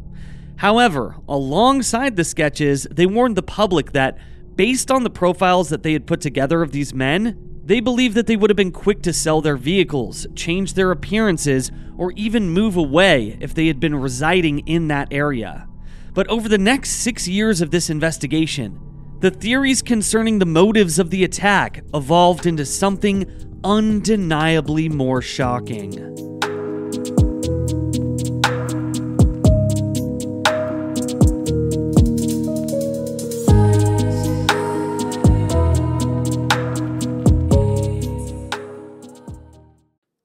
However, 0.58 1.16
alongside 1.28 2.14
the 2.14 2.22
sketches, 2.22 2.86
they 2.92 3.06
warned 3.06 3.36
the 3.36 3.42
public 3.42 3.90
that, 3.90 4.18
based 4.54 4.92
on 4.92 5.02
the 5.02 5.10
profiles 5.10 5.68
that 5.70 5.82
they 5.82 5.94
had 5.94 6.06
put 6.06 6.20
together 6.20 6.62
of 6.62 6.70
these 6.70 6.94
men, 6.94 7.60
they 7.64 7.80
believed 7.80 8.14
that 8.14 8.28
they 8.28 8.36
would 8.36 8.50
have 8.50 8.56
been 8.56 8.70
quick 8.70 9.02
to 9.02 9.12
sell 9.12 9.40
their 9.40 9.56
vehicles, 9.56 10.28
change 10.36 10.74
their 10.74 10.92
appearances, 10.92 11.72
or 11.98 12.12
even 12.12 12.50
move 12.50 12.76
away 12.76 13.36
if 13.40 13.52
they 13.52 13.66
had 13.66 13.80
been 13.80 13.96
residing 13.96 14.60
in 14.60 14.86
that 14.86 15.08
area. 15.10 15.66
But 16.14 16.28
over 16.28 16.48
the 16.48 16.56
next 16.56 16.90
six 16.90 17.26
years 17.26 17.60
of 17.60 17.72
this 17.72 17.90
investigation, 17.90 18.78
the 19.20 19.30
theories 19.30 19.80
concerning 19.80 20.38
the 20.38 20.46
motives 20.46 20.98
of 20.98 21.10
the 21.10 21.24
attack 21.24 21.82
evolved 21.94 22.44
into 22.46 22.66
something 22.66 23.26
undeniably 23.64 24.88
more 24.88 25.22
shocking. 25.22 25.90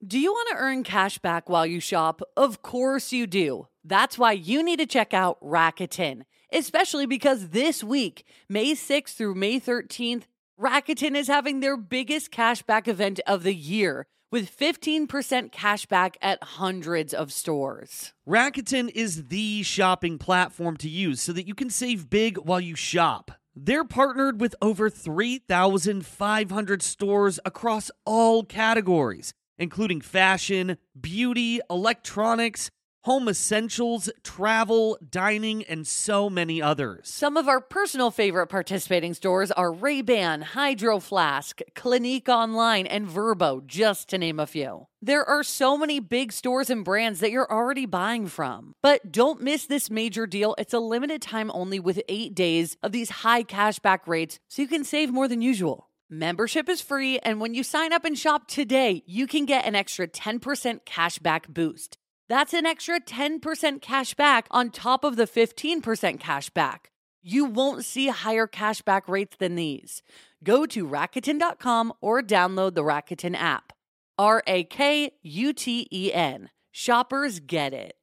Do 0.06 0.18
you 0.18 0.32
want 0.32 0.50
to 0.50 0.56
earn 0.56 0.82
cash 0.82 1.16
back 1.18 1.48
while 1.48 1.64
you 1.64 1.80
shop? 1.80 2.20
Of 2.36 2.60
course 2.60 3.12
you 3.12 3.26
do. 3.26 3.68
That's 3.82 4.18
why 4.18 4.32
you 4.32 4.62
need 4.62 4.78
to 4.80 4.86
check 4.86 5.14
out 5.14 5.40
Rakuten, 5.40 6.24
especially 6.52 7.06
because 7.06 7.48
this 7.48 7.82
week, 7.82 8.24
May 8.48 8.72
6th 8.72 9.14
through 9.14 9.34
May 9.34 9.58
13th, 9.58 10.24
Rakuten 10.60 11.16
is 11.16 11.28
having 11.28 11.60
their 11.60 11.76
biggest 11.76 12.30
cashback 12.30 12.86
event 12.86 13.20
of 13.26 13.42
the 13.42 13.54
year 13.54 14.06
with 14.30 14.56
15% 14.56 15.06
cashback 15.52 16.14
at 16.22 16.42
hundreds 16.42 17.12
of 17.12 17.32
stores. 17.32 18.12
Rakuten 18.26 18.90
is 18.94 19.28
the 19.28 19.62
shopping 19.62 20.18
platform 20.18 20.76
to 20.78 20.88
use 20.88 21.20
so 21.20 21.32
that 21.32 21.46
you 21.46 21.54
can 21.54 21.68
save 21.68 22.08
big 22.08 22.38
while 22.38 22.60
you 22.60 22.74
shop. 22.74 23.32
They're 23.54 23.84
partnered 23.84 24.40
with 24.40 24.54
over 24.62 24.88
3,500 24.88 26.82
stores 26.82 27.38
across 27.44 27.90
all 28.06 28.44
categories, 28.44 29.34
including 29.58 30.00
fashion, 30.00 30.78
beauty, 30.98 31.60
electronics, 31.68 32.70
home 33.02 33.28
essentials, 33.28 34.10
travel, 34.22 34.98
dining, 35.08 35.64
and 35.64 35.86
so 35.86 36.30
many 36.30 36.62
others. 36.62 37.08
Some 37.08 37.36
of 37.36 37.48
our 37.48 37.60
personal 37.60 38.10
favorite 38.10 38.46
participating 38.46 39.14
stores 39.14 39.50
are 39.50 39.72
Ray-Ban, 39.72 40.42
Hydro 40.42 41.00
Flask, 41.00 41.60
Clinique 41.74 42.28
Online, 42.28 42.86
and 42.86 43.08
Vrbo, 43.08 43.66
just 43.66 44.08
to 44.10 44.18
name 44.18 44.38
a 44.38 44.46
few. 44.46 44.86
There 45.00 45.28
are 45.28 45.42
so 45.42 45.76
many 45.76 45.98
big 45.98 46.32
stores 46.32 46.70
and 46.70 46.84
brands 46.84 47.20
that 47.20 47.32
you're 47.32 47.50
already 47.50 47.86
buying 47.86 48.28
from. 48.28 48.74
But 48.82 49.10
don't 49.10 49.42
miss 49.42 49.66
this 49.66 49.90
major 49.90 50.26
deal. 50.26 50.54
It's 50.58 50.74
a 50.74 50.78
limited 50.78 51.20
time 51.22 51.50
only 51.52 51.80
with 51.80 52.00
8 52.08 52.34
days 52.34 52.76
of 52.82 52.92
these 52.92 53.10
high 53.10 53.42
cashback 53.42 54.06
rates 54.06 54.38
so 54.48 54.62
you 54.62 54.68
can 54.68 54.84
save 54.84 55.10
more 55.12 55.26
than 55.26 55.42
usual. 55.42 55.88
Membership 56.08 56.68
is 56.68 56.82
free, 56.82 57.18
and 57.20 57.40
when 57.40 57.54
you 57.54 57.62
sign 57.62 57.92
up 57.92 58.04
and 58.04 58.18
shop 58.18 58.46
today, 58.46 59.02
you 59.06 59.26
can 59.26 59.46
get 59.46 59.64
an 59.64 59.74
extra 59.74 60.06
10% 60.06 60.80
cashback 60.84 61.48
boost. 61.48 61.96
That's 62.28 62.54
an 62.54 62.66
extra 62.66 63.00
10% 63.00 63.80
cash 63.82 64.14
back 64.14 64.46
on 64.50 64.70
top 64.70 65.04
of 65.04 65.16
the 65.16 65.26
15% 65.26 66.20
cash 66.20 66.50
back. 66.50 66.90
You 67.22 67.44
won't 67.44 67.84
see 67.84 68.08
higher 68.08 68.46
cash 68.46 68.82
back 68.82 69.08
rates 69.08 69.36
than 69.38 69.54
these. 69.54 70.02
Go 70.42 70.66
to 70.66 70.86
Rakuten.com 70.86 71.92
or 72.00 72.22
download 72.22 72.74
the 72.74 72.82
Rakuten 72.82 73.36
app. 73.36 73.72
R 74.18 74.42
A 74.46 74.64
K 74.64 75.12
U 75.22 75.52
T 75.52 75.88
E 75.92 76.12
N. 76.12 76.50
Shoppers 76.70 77.40
get 77.40 77.72
it. 77.72 77.96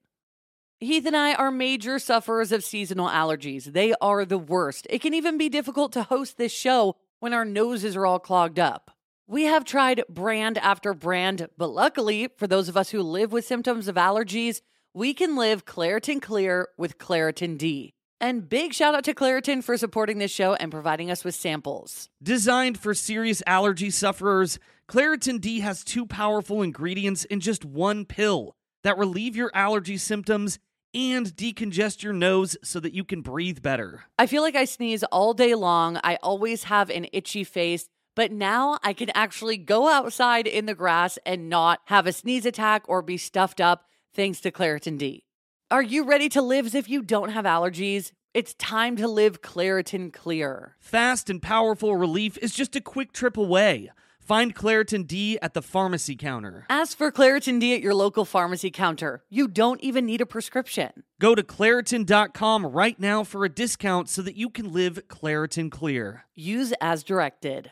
Heath 0.80 1.06
and 1.06 1.16
I 1.16 1.34
are 1.34 1.52
major 1.52 2.00
sufferers 2.00 2.52
of 2.54 2.64
seasonal 2.64 3.10
allergies. 3.10 3.66
They 3.66 3.94
are 4.00 4.24
the 4.24 4.38
worst. 4.38 4.88
It 4.90 5.02
can 5.02 5.14
even 5.14 5.38
be 5.38 5.50
difficult 5.50 5.92
to 5.94 6.04
host 6.04 6.38
this 6.38 6.54
show 6.54 6.96
when 7.20 7.34
our 7.34 7.44
noses 7.44 7.98
are 7.98 8.06
all 8.06 8.20
clogged 8.20 8.60
up. 8.60 8.92
We 9.32 9.44
have 9.44 9.64
tried 9.64 10.02
brand 10.10 10.58
after 10.58 10.96
brand, 10.96 11.50
but 11.56 11.70
luckily, 11.70 12.30
for 12.38 12.48
those 12.48 12.68
of 12.68 12.76
us 12.76 12.90
who 12.90 13.04
live 13.04 13.32
with 13.32 13.46
symptoms 13.46 13.88
of 13.88 13.94
allergies, 13.94 14.62
we 14.96 15.14
can 15.14 15.36
live 15.36 15.66
Claritin 15.66 16.20
Clear 16.20 16.70
with 16.80 16.98
Claritin 16.98 17.56
D. 17.56 17.94
And 18.20 18.50
big 18.50 18.74
shout 18.74 18.96
out 18.96 19.04
to 19.04 19.14
Claritin 19.14 19.64
for 19.64 19.78
supporting 19.78 20.18
this 20.18 20.32
show 20.32 20.56
and 20.56 20.72
providing 20.72 21.12
us 21.12 21.24
with 21.24 21.36
samples. 21.36 22.10
Designed 22.24 22.80
for 22.80 22.96
serious 22.96 23.44
allergy 23.46 23.92
sufferers, 23.92 24.58
Claritin 24.88 25.40
D 25.40 25.60
has 25.60 25.84
two 25.84 26.08
powerful 26.08 26.64
ingredients 26.64 27.24
in 27.26 27.40
just 27.40 27.64
one 27.64 28.06
pill 28.06 28.56
that 28.84 28.98
relieve 28.98 29.36
your 29.36 29.52
allergy 29.54 29.98
symptoms 29.98 30.58
and 30.96 31.28
decongest 31.28 32.02
your 32.02 32.14
nose 32.14 32.58
so 32.64 32.80
that 32.80 32.96
you 32.96 33.04
can 33.04 33.22
breathe 33.22 33.62
better. 33.62 34.06
I 34.18 34.26
feel 34.26 34.42
like 34.42 34.56
I 34.56 34.66
sneeze 34.66 35.04
all 35.04 35.36
day 35.36 35.54
long. 35.54 36.00
I 36.04 36.18
always 36.24 36.64
have 36.64 36.90
an 36.90 37.06
itchy 37.14 37.44
face. 37.44 37.88
But 38.20 38.34
now 38.34 38.80
I 38.84 38.92
can 38.92 39.10
actually 39.16 39.56
go 39.56 39.88
outside 39.88 40.46
in 40.46 40.66
the 40.66 40.76
grass 40.76 41.18
and 41.26 41.48
not 41.48 41.80
have 41.86 42.06
a 42.06 42.12
sneeze 42.12 42.46
attack 42.46 42.84
or 42.90 43.02
be 43.02 43.16
stuffed 43.16 43.62
up 43.62 43.86
thanks 44.14 44.42
to 44.42 44.52
Claritin 44.52 44.98
D. 44.98 45.24
Are 45.72 45.82
you 45.82 46.04
ready 46.04 46.28
to 46.28 46.42
live 46.42 46.66
as 46.66 46.76
if 46.76 46.90
you 46.90 47.02
don't 47.02 47.30
have 47.30 47.46
allergies? 47.46 48.12
It's 48.34 48.54
time 48.56 48.98
to 48.98 49.08
live 49.08 49.42
Claritin 49.42 50.12
Clear. 50.12 50.76
Fast 50.82 51.30
and 51.30 51.42
powerful 51.42 51.96
relief 51.96 52.38
is 52.40 52.54
just 52.54 52.76
a 52.76 52.82
quick 52.82 53.14
trip 53.14 53.38
away. 53.38 53.90
Find 54.20 54.54
Claritin 54.54 55.08
D 55.08 55.40
at 55.42 55.54
the 55.54 55.62
pharmacy 55.62 56.18
counter. 56.18 56.66
Ask 56.70 56.98
for 56.98 57.14
Claritin 57.14 57.62
D 57.62 57.74
at 57.74 57.82
your 57.82 57.96
local 57.96 58.26
pharmacy 58.26 58.70
counter. 58.70 59.24
You 59.30 59.48
don't 59.48 59.80
even 59.80 60.06
need 60.06 60.20
a 60.20 60.26
prescription. 60.26 60.92
Go 61.22 61.36
to 61.36 61.42
Claritin.com 61.42 62.66
right 62.66 63.00
now 63.00 63.24
for 63.24 63.46
a 63.46 63.50
discount 63.50 64.10
so 64.10 64.22
that 64.24 64.36
you 64.36 64.50
can 64.50 64.74
live 64.74 65.08
Claritin 65.08 65.72
Clear. 65.72 66.26
Use 66.36 66.74
as 66.82 67.04
directed. 67.04 67.72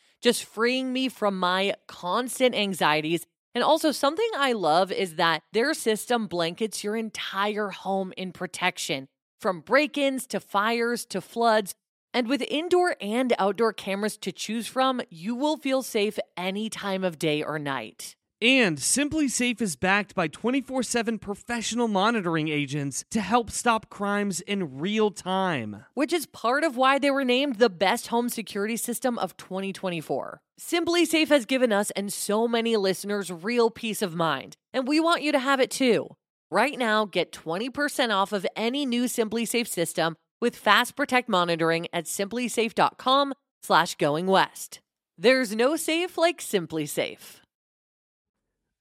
just 0.21 0.45
freeing 0.45 0.93
me 0.93 1.09
from 1.09 1.39
my 1.39 1.75
constant 1.87 2.55
anxieties 2.55 3.25
and 3.53 3.63
also, 3.63 3.91
something 3.91 4.29
I 4.37 4.53
love 4.53 4.91
is 4.91 5.15
that 5.15 5.43
their 5.51 5.73
system 5.73 6.27
blankets 6.27 6.83
your 6.83 6.95
entire 6.95 7.69
home 7.69 8.13
in 8.15 8.31
protection 8.31 9.07
from 9.41 9.59
break 9.59 9.97
ins 9.97 10.25
to 10.27 10.39
fires 10.39 11.05
to 11.07 11.19
floods. 11.19 11.73
And 12.13 12.27
with 12.27 12.43
indoor 12.49 12.95
and 13.01 13.33
outdoor 13.37 13.73
cameras 13.73 14.17
to 14.17 14.31
choose 14.31 14.67
from, 14.67 15.01
you 15.09 15.35
will 15.35 15.57
feel 15.57 15.81
safe 15.81 16.17
any 16.37 16.69
time 16.69 17.03
of 17.03 17.19
day 17.19 17.43
or 17.43 17.59
night. 17.59 18.15
And 18.41 18.79
SimpliSafe 18.79 19.61
is 19.61 19.75
backed 19.75 20.15
by 20.15 20.27
24 20.27 20.81
7 20.81 21.19
professional 21.19 21.87
monitoring 21.87 22.47
agents 22.47 23.05
to 23.11 23.21
help 23.21 23.51
stop 23.51 23.91
crimes 23.91 24.41
in 24.41 24.79
real 24.79 25.11
time. 25.11 25.85
Which 25.93 26.11
is 26.11 26.25
part 26.25 26.63
of 26.63 26.75
why 26.75 26.97
they 26.97 27.11
were 27.11 27.23
named 27.23 27.57
the 27.57 27.69
best 27.69 28.07
home 28.07 28.29
security 28.29 28.77
system 28.77 29.19
of 29.19 29.37
2024. 29.37 30.41
SimpliSafe 30.59 31.27
has 31.27 31.45
given 31.45 31.71
us 31.71 31.91
and 31.91 32.11
so 32.11 32.47
many 32.47 32.77
listeners 32.77 33.31
real 33.31 33.69
peace 33.69 34.01
of 34.01 34.15
mind, 34.15 34.57
and 34.73 34.87
we 34.87 34.99
want 34.99 35.21
you 35.21 35.31
to 35.31 35.39
have 35.39 35.59
it 35.59 35.69
too. 35.69 36.07
Right 36.49 36.79
now, 36.79 37.05
get 37.05 37.31
20% 37.31 38.09
off 38.09 38.33
of 38.33 38.47
any 38.55 38.87
new 38.87 39.03
SimpliSafe 39.03 39.67
system 39.67 40.15
with 40.41 40.55
Fast 40.55 40.95
Protect 40.95 41.29
monitoring 41.29 41.87
at 41.93 42.05
simplisafe.com 42.05 43.33
slash 43.61 43.95
going 43.95 44.25
west. 44.25 44.79
There's 45.17 45.55
no 45.55 45.75
safe 45.75 46.17
like 46.17 46.39
SimpliSafe. 46.39 47.40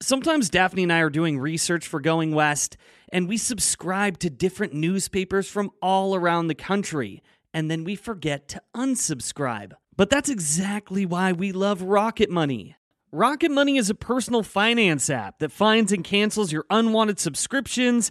Sometimes 0.03 0.49
Daphne 0.49 0.85
and 0.85 0.93
I 0.93 1.01
are 1.01 1.11
doing 1.11 1.39
research 1.39 1.87
for 1.87 2.01
Going 2.01 2.35
West, 2.35 2.79
and 3.13 3.29
we 3.29 3.37
subscribe 3.37 4.19
to 4.21 4.31
different 4.31 4.73
newspapers 4.73 5.47
from 5.47 5.71
all 5.83 6.15
around 6.15 6.47
the 6.47 6.55
country, 6.55 7.23
and 7.53 7.71
then 7.71 7.85
we 7.85 7.97
forget 7.97 8.49
to 8.49 8.63
unsubscribe. 8.75 9.73
But 9.99 10.09
that's 10.09 10.31
exactly 10.31 11.05
why 11.05 11.33
we 11.33 11.53
love 11.53 11.83
Rocket 11.83 12.31
Money. 12.31 12.77
Rocket 13.13 13.51
Money 13.51 13.77
is 13.77 13.91
a 13.91 13.95
personal 13.95 14.43
finance 14.43 15.11
app 15.11 15.39
that 15.41 15.53
finds 15.53 15.93
and 15.93 16.03
cancels 16.03 16.51
your 16.51 16.65
unwanted 16.71 17.21
subscriptions, 17.21 18.11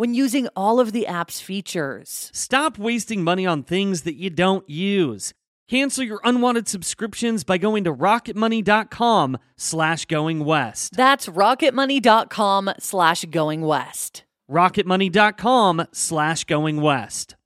when 0.00 0.14
using 0.14 0.48
all 0.56 0.80
of 0.80 0.92
the 0.92 1.06
app's 1.06 1.42
features. 1.42 2.30
Stop 2.32 2.78
wasting 2.78 3.22
money 3.22 3.44
on 3.44 3.62
things 3.62 4.00
that 4.04 4.14
you 4.14 4.30
don't 4.30 4.66
use. 4.66 5.34
Cancel 5.68 6.04
your 6.04 6.22
unwanted 6.24 6.66
subscriptions 6.66 7.44
by 7.44 7.58
going 7.58 7.84
to 7.84 7.92
rocketmoney.com 7.92 9.36
slash 9.58 10.06
going 10.06 10.42
west. 10.42 10.96
That's 10.96 11.26
rocketmoney.com 11.26 12.70
slash 12.78 13.26
going 13.26 13.60
west. 13.60 14.24
rocketmoney.com 14.50 15.86
slash 15.92 16.44
going 16.44 16.80
west. 16.80 17.36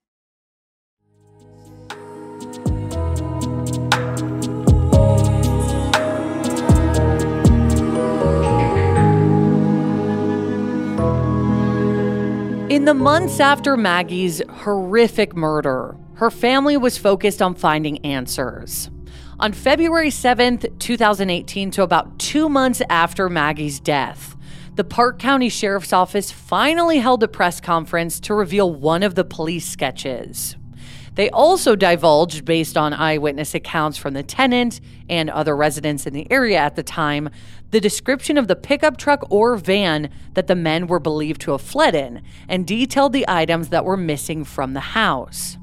In 12.74 12.87
the 12.87 12.92
months 12.92 13.38
after 13.38 13.76
Maggie's 13.76 14.42
horrific 14.50 15.37
murder, 15.37 15.96
her 16.14 16.28
family 16.28 16.76
was 16.76 16.98
focused 16.98 17.40
on 17.40 17.54
finding 17.54 18.04
answers. 18.04 18.90
On 19.38 19.52
February 19.52 20.08
7th, 20.08 20.80
2018, 20.80 21.70
to 21.70 21.82
about 21.84 22.18
two 22.18 22.48
months 22.48 22.82
after 22.90 23.28
Maggie's 23.28 23.78
death, 23.78 24.37
the 24.74 24.82
Park 24.82 25.20
County 25.20 25.48
Sheriff's 25.48 25.92
Office 25.92 26.32
finally 26.32 26.98
held 26.98 27.22
a 27.22 27.28
press 27.28 27.60
conference 27.60 28.18
to 28.18 28.34
reveal 28.34 28.74
one 28.74 29.04
of 29.04 29.14
the 29.14 29.24
police 29.24 29.68
sketches. 29.68 30.56
They 31.14 31.31
also 31.31 31.77
divulged, 31.77 32.44
based 32.44 32.77
on 32.77 32.92
eyewitness 32.92 33.55
accounts 33.55 33.96
from 33.98 34.14
the 34.14 34.22
tenant 34.22 34.81
and 35.09 35.31
other 35.31 35.57
residents 35.57 36.07
in 36.07 36.12
the 36.12 36.31
area 36.31 36.59
at 36.59 36.74
the 36.74 36.83
time, 36.83 37.31
the 37.70 37.81
description 37.81 38.37
of 38.37 38.48
the 38.48 38.57
pickup 38.57 38.96
truck 38.96 39.24
or 39.31 39.57
van 39.57 40.11
that 40.35 40.48
the 40.48 40.57
men 40.57 40.87
were 40.87 40.98
believed 40.98 41.40
to 41.42 41.53
have 41.53 41.61
fled 41.61 41.94
in 41.94 42.22
and 42.48 42.66
detailed 42.66 43.12
the 43.12 43.27
items 43.29 43.68
that 43.68 43.85
were 43.85 43.96
missing 43.96 44.44
from 44.44 44.74
the 44.74 44.81
house. 44.81 45.57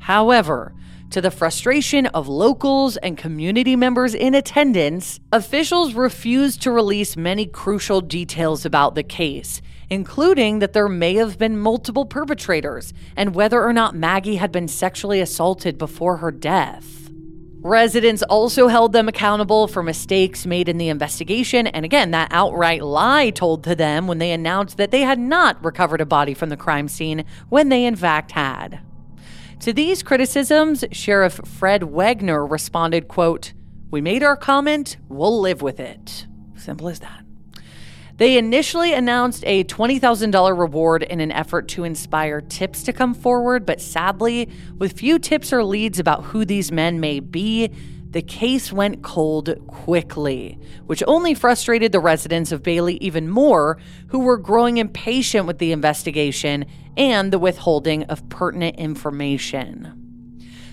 However, 0.00 0.74
to 1.10 1.20
the 1.20 1.30
frustration 1.30 2.06
of 2.06 2.28
locals 2.28 2.96
and 2.98 3.18
community 3.18 3.74
members 3.74 4.14
in 4.14 4.34
attendance, 4.34 5.18
officials 5.32 5.94
refused 5.94 6.62
to 6.62 6.70
release 6.70 7.16
many 7.16 7.46
crucial 7.46 8.00
details 8.00 8.64
about 8.64 8.94
the 8.94 9.02
case, 9.02 9.60
including 9.90 10.60
that 10.60 10.72
there 10.72 10.88
may 10.88 11.14
have 11.14 11.36
been 11.36 11.58
multiple 11.58 12.06
perpetrators 12.06 12.94
and 13.16 13.34
whether 13.34 13.62
or 13.62 13.72
not 13.72 13.94
Maggie 13.94 14.36
had 14.36 14.52
been 14.52 14.68
sexually 14.68 15.20
assaulted 15.20 15.76
before 15.76 16.18
her 16.18 16.30
death. 16.30 17.10
Residents 17.62 18.22
also 18.22 18.68
held 18.68 18.94
them 18.94 19.06
accountable 19.06 19.68
for 19.68 19.82
mistakes 19.82 20.46
made 20.46 20.66
in 20.66 20.78
the 20.78 20.88
investigation, 20.88 21.66
and 21.66 21.84
again, 21.84 22.10
that 22.12 22.28
outright 22.30 22.82
lie 22.82 23.28
told 23.28 23.64
to 23.64 23.74
them 23.74 24.06
when 24.06 24.16
they 24.16 24.30
announced 24.32 24.78
that 24.78 24.90
they 24.90 25.02
had 25.02 25.18
not 25.18 25.62
recovered 25.62 26.00
a 26.00 26.06
body 26.06 26.32
from 26.32 26.48
the 26.48 26.56
crime 26.56 26.88
scene 26.88 27.22
when 27.50 27.68
they 27.68 27.84
in 27.84 27.96
fact 27.96 28.30
had. 28.30 28.80
To 29.60 29.74
these 29.74 30.02
criticisms, 30.02 30.86
Sheriff 30.90 31.38
Fred 31.44 31.82
Wegener 31.82 32.50
responded, 32.50 33.08
quote, 33.08 33.52
"We 33.90 34.00
made 34.00 34.22
our 34.22 34.36
comment, 34.36 34.96
we'll 35.10 35.38
live 35.38 35.60
with 35.60 35.78
it." 35.78 36.26
Simple 36.56 36.88
as 36.88 37.00
that. 37.00 37.24
They 38.20 38.36
initially 38.36 38.92
announced 38.92 39.44
a 39.46 39.64
$20,000 39.64 40.58
reward 40.58 41.04
in 41.04 41.20
an 41.20 41.32
effort 41.32 41.68
to 41.68 41.84
inspire 41.84 42.42
tips 42.42 42.82
to 42.82 42.92
come 42.92 43.14
forward, 43.14 43.64
but 43.64 43.80
sadly, 43.80 44.50
with 44.76 44.98
few 44.98 45.18
tips 45.18 45.54
or 45.54 45.64
leads 45.64 45.98
about 45.98 46.24
who 46.24 46.44
these 46.44 46.70
men 46.70 47.00
may 47.00 47.20
be, 47.20 47.70
the 48.10 48.20
case 48.20 48.70
went 48.74 49.00
cold 49.00 49.56
quickly, 49.68 50.58
which 50.84 51.02
only 51.06 51.32
frustrated 51.32 51.92
the 51.92 52.00
residents 52.00 52.52
of 52.52 52.62
Bailey 52.62 52.98
even 52.98 53.26
more, 53.26 53.78
who 54.08 54.18
were 54.18 54.36
growing 54.36 54.76
impatient 54.76 55.46
with 55.46 55.56
the 55.56 55.72
investigation 55.72 56.66
and 56.98 57.32
the 57.32 57.38
withholding 57.38 58.04
of 58.04 58.28
pertinent 58.28 58.76
information. 58.76 59.96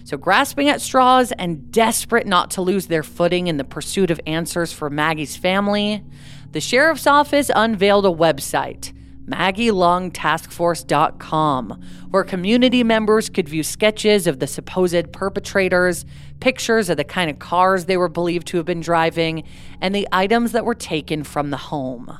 So, 0.03 0.17
grasping 0.17 0.67
at 0.67 0.81
straws 0.81 1.31
and 1.33 1.71
desperate 1.71 2.27
not 2.27 2.51
to 2.51 2.61
lose 2.61 2.87
their 2.87 3.03
footing 3.03 3.47
in 3.47 3.55
the 3.55 3.63
pursuit 3.63 4.11
of 4.11 4.19
answers 4.25 4.73
for 4.73 4.89
Maggie's 4.89 5.37
family, 5.37 6.03
the 6.57 6.61
sheriff's 6.61 7.05
office 7.05 7.51
unveiled 7.55 8.03
a 8.03 8.09
website, 8.09 8.91
MaggieLongTaskForce.com, 9.27 11.81
where 12.09 12.23
community 12.23 12.83
members 12.83 13.29
could 13.29 13.47
view 13.47 13.61
sketches 13.61 14.25
of 14.25 14.39
the 14.39 14.47
supposed 14.47 15.13
perpetrators, 15.13 16.03
pictures 16.39 16.89
of 16.89 16.97
the 16.97 17.03
kind 17.03 17.29
of 17.29 17.37
cars 17.37 17.85
they 17.85 17.95
were 17.95 18.09
believed 18.09 18.47
to 18.47 18.57
have 18.57 18.65
been 18.65 18.79
driving, 18.79 19.43
and 19.81 19.93
the 19.93 20.07
items 20.11 20.51
that 20.53 20.65
were 20.65 20.73
taken 20.73 21.23
from 21.23 21.51
the 21.51 21.57
home. 21.57 22.17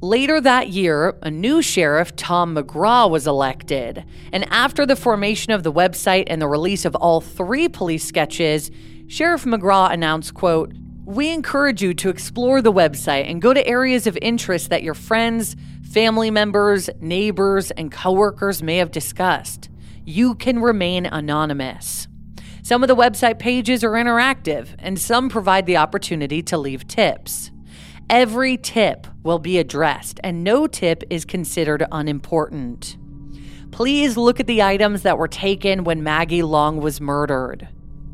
Later 0.00 0.40
that 0.40 0.68
year, 0.68 1.18
a 1.20 1.30
new 1.30 1.60
sheriff, 1.60 2.16
Tom 2.16 2.56
McGraw, 2.56 3.10
was 3.10 3.26
elected. 3.26 4.02
And 4.32 4.50
after 4.50 4.86
the 4.86 4.96
formation 4.96 5.52
of 5.52 5.62
the 5.62 5.74
website 5.74 6.24
and 6.28 6.40
the 6.40 6.48
release 6.48 6.86
of 6.86 6.96
all 6.96 7.20
three 7.20 7.68
police 7.68 8.06
sketches, 8.06 8.70
Sheriff 9.08 9.44
McGraw 9.44 9.92
announced, 9.92 10.32
quote, 10.32 10.72
we 11.08 11.32
encourage 11.32 11.82
you 11.82 11.94
to 11.94 12.10
explore 12.10 12.60
the 12.60 12.70
website 12.70 13.30
and 13.30 13.40
go 13.40 13.54
to 13.54 13.66
areas 13.66 14.06
of 14.06 14.18
interest 14.20 14.68
that 14.68 14.82
your 14.82 14.92
friends, 14.92 15.56
family 15.90 16.30
members, 16.30 16.90
neighbors, 17.00 17.70
and 17.70 17.90
coworkers 17.90 18.62
may 18.62 18.76
have 18.76 18.90
discussed. 18.90 19.70
You 20.04 20.34
can 20.34 20.60
remain 20.60 21.06
anonymous. 21.06 22.08
Some 22.62 22.84
of 22.84 22.88
the 22.88 22.94
website 22.94 23.38
pages 23.38 23.82
are 23.82 23.92
interactive, 23.92 24.68
and 24.78 24.98
some 24.98 25.30
provide 25.30 25.64
the 25.64 25.78
opportunity 25.78 26.42
to 26.42 26.58
leave 26.58 26.86
tips. 26.86 27.52
Every 28.10 28.58
tip 28.58 29.06
will 29.22 29.38
be 29.38 29.56
addressed, 29.56 30.20
and 30.22 30.44
no 30.44 30.66
tip 30.66 31.02
is 31.08 31.24
considered 31.24 31.86
unimportant. 31.90 32.98
Please 33.70 34.18
look 34.18 34.40
at 34.40 34.46
the 34.46 34.62
items 34.62 35.04
that 35.04 35.16
were 35.16 35.26
taken 35.26 35.84
when 35.84 36.02
Maggie 36.02 36.42
Long 36.42 36.82
was 36.82 37.00
murdered. 37.00 37.66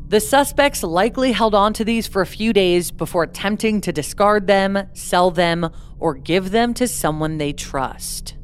The 0.07 0.19
suspects 0.19 0.83
likely 0.83 1.31
held 1.31 1.55
on 1.55 1.73
to 1.73 1.83
these 1.83 2.05
for 2.05 2.21
a 2.21 2.27
few 2.27 2.53
days 2.53 2.91
before 2.91 3.23
attempting 3.23 3.81
to 3.81 3.91
discard 3.91 4.45
them, 4.45 4.87
sell 4.93 5.31
them, 5.31 5.67
or 5.97 6.13
give 6.13 6.51
them 6.51 6.75
to 6.75 6.87
someone 6.87 7.39
they 7.39 7.53
trust. 7.53 8.35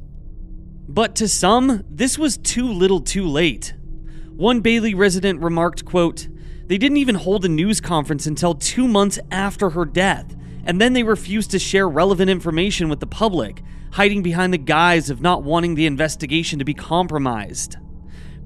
But 0.87 1.13
to 1.17 1.27
some, 1.27 1.83
this 1.87 2.17
was 2.17 2.37
too 2.37 2.67
little 2.67 2.99
too 2.99 3.27
late. 3.27 3.75
One 4.35 4.61
Bailey 4.61 4.95
resident 4.95 5.41
remarked, 5.41 5.85
quote, 5.85 6.27
They 6.65 6.79
didn't 6.79 6.97
even 6.97 7.13
hold 7.13 7.45
a 7.45 7.49
news 7.49 7.79
conference 7.79 8.25
until 8.25 8.55
two 8.55 8.87
months 8.87 9.19
after 9.29 9.69
her 9.69 9.85
death, 9.85 10.35
and 10.65 10.81
then 10.81 10.93
they 10.93 11.03
refused 11.03 11.51
to 11.51 11.59
share 11.59 11.87
relevant 11.87 12.31
information 12.31 12.89
with 12.89 12.99
the 12.99 13.07
public, 13.07 13.61
hiding 13.91 14.23
behind 14.23 14.51
the 14.51 14.57
guise 14.57 15.11
of 15.11 15.21
not 15.21 15.43
wanting 15.43 15.75
the 15.75 15.85
investigation 15.85 16.57
to 16.57 16.65
be 16.65 16.73
compromised. 16.73 17.77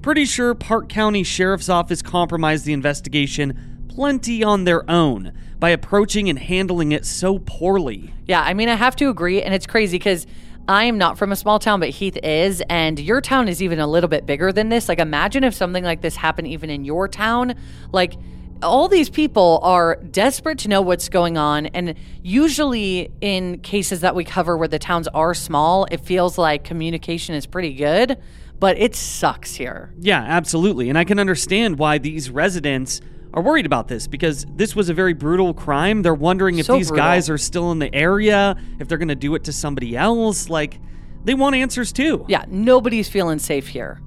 Pretty 0.06 0.24
sure 0.24 0.54
Park 0.54 0.88
County 0.88 1.24
Sheriff's 1.24 1.68
Office 1.68 2.00
compromised 2.00 2.64
the 2.64 2.72
investigation 2.72 3.88
plenty 3.88 4.44
on 4.44 4.62
their 4.62 4.88
own 4.88 5.32
by 5.58 5.70
approaching 5.70 6.28
and 6.28 6.38
handling 6.38 6.92
it 6.92 7.04
so 7.04 7.40
poorly. 7.40 8.14
Yeah, 8.24 8.40
I 8.40 8.54
mean, 8.54 8.68
I 8.68 8.76
have 8.76 8.94
to 8.96 9.08
agree, 9.08 9.42
and 9.42 9.52
it's 9.52 9.66
crazy 9.66 9.98
because 9.98 10.28
I 10.68 10.84
am 10.84 10.96
not 10.96 11.18
from 11.18 11.32
a 11.32 11.36
small 11.36 11.58
town, 11.58 11.80
but 11.80 11.88
Heath 11.88 12.16
is, 12.22 12.62
and 12.70 13.00
your 13.00 13.20
town 13.20 13.48
is 13.48 13.60
even 13.60 13.80
a 13.80 13.86
little 13.88 14.06
bit 14.06 14.26
bigger 14.26 14.52
than 14.52 14.68
this. 14.68 14.88
Like, 14.88 15.00
imagine 15.00 15.42
if 15.42 15.54
something 15.54 15.82
like 15.82 16.02
this 16.02 16.14
happened 16.14 16.46
even 16.46 16.70
in 16.70 16.84
your 16.84 17.08
town. 17.08 17.56
Like, 17.90 18.14
all 18.62 18.88
these 18.88 19.10
people 19.10 19.60
are 19.62 19.96
desperate 19.96 20.58
to 20.60 20.68
know 20.68 20.80
what's 20.82 21.08
going 21.08 21.36
on. 21.38 21.66
And 21.66 21.94
usually, 22.22 23.10
in 23.20 23.60
cases 23.60 24.00
that 24.00 24.14
we 24.14 24.24
cover 24.24 24.56
where 24.56 24.68
the 24.68 24.78
towns 24.78 25.08
are 25.08 25.34
small, 25.34 25.86
it 25.90 26.00
feels 26.00 26.38
like 26.38 26.64
communication 26.64 27.34
is 27.34 27.46
pretty 27.46 27.74
good 27.74 28.18
but 28.58 28.78
it 28.78 28.94
sucks 28.94 29.54
here. 29.54 29.92
Yeah, 30.00 30.22
absolutely. 30.22 30.88
And 30.88 30.98
I 30.98 31.04
can 31.04 31.18
understand 31.18 31.78
why 31.78 31.98
these 31.98 32.30
residents 32.30 33.00
are 33.34 33.42
worried 33.42 33.66
about 33.66 33.88
this 33.88 34.06
because 34.06 34.46
this 34.54 34.74
was 34.74 34.88
a 34.88 34.94
very 34.94 35.12
brutal 35.12 35.52
crime. 35.52 36.02
They're 36.02 36.14
wondering 36.14 36.58
if 36.58 36.66
So 36.66 36.76
these 36.76 36.88
brutal. 36.88 37.04
guys 37.04 37.28
are 37.28 37.38
still 37.38 37.70
in 37.72 37.78
the 37.78 37.94
area, 37.94 38.56
if 38.78 38.88
they're 38.88 38.98
going 38.98 39.08
to 39.08 39.14
do 39.14 39.34
it 39.34 39.44
to 39.44 39.52
somebody 39.52 39.96
else. 39.96 40.48
Like, 40.48 40.80
they 41.24 41.34
want 41.34 41.54
answers 41.54 41.92
too. 41.92 42.24
Yeah, 42.28 42.44
nobody's 42.48 43.08
feeling 43.08 43.38
safe 43.38 43.68
here. 43.68 44.00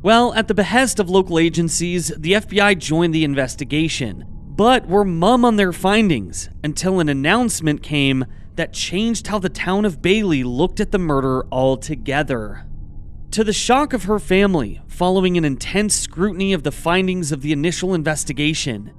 Well, 0.00 0.32
at 0.34 0.46
the 0.46 0.54
behest 0.54 1.00
of 1.00 1.10
local 1.10 1.40
agencies, 1.40 2.12
the 2.16 2.34
FBI 2.34 2.78
joined 2.78 3.12
the 3.12 3.24
investigation, 3.24 4.24
but 4.28 4.86
were 4.86 5.04
mum 5.04 5.44
on 5.44 5.56
their 5.56 5.72
findings 5.72 6.48
until 6.62 7.00
an 7.00 7.08
announcement 7.08 7.82
came 7.82 8.24
that 8.54 8.72
changed 8.72 9.26
how 9.26 9.40
the 9.40 9.48
town 9.48 9.84
of 9.84 10.00
Bailey 10.00 10.44
looked 10.44 10.78
at 10.78 10.92
the 10.92 10.98
murder 11.00 11.44
altogether. 11.50 12.64
To 13.32 13.42
the 13.42 13.52
shock 13.52 13.92
of 13.92 14.04
her 14.04 14.20
family, 14.20 14.80
following 14.86 15.36
an 15.36 15.44
intense 15.44 15.96
scrutiny 15.96 16.52
of 16.52 16.62
the 16.62 16.72
findings 16.72 17.32
of 17.32 17.42
the 17.42 17.52
initial 17.52 17.92
investigation, 17.92 18.92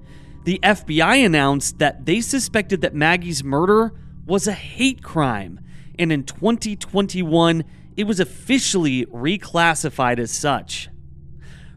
the 0.43 0.59
FBI 0.62 1.25
announced 1.25 1.79
that 1.79 2.05
they 2.05 2.19
suspected 2.19 2.81
that 2.81 2.93
Maggie's 2.93 3.43
murder 3.43 3.93
was 4.25 4.47
a 4.47 4.53
hate 4.53 5.01
crime, 5.01 5.62
and 5.97 6.12
in 6.12 6.23
2021, 6.25 7.63
it 7.99 8.07
was 8.07 8.21
officially 8.21 9.05
reclassified 9.07 10.19
as 10.19 10.31
such. 10.31 10.88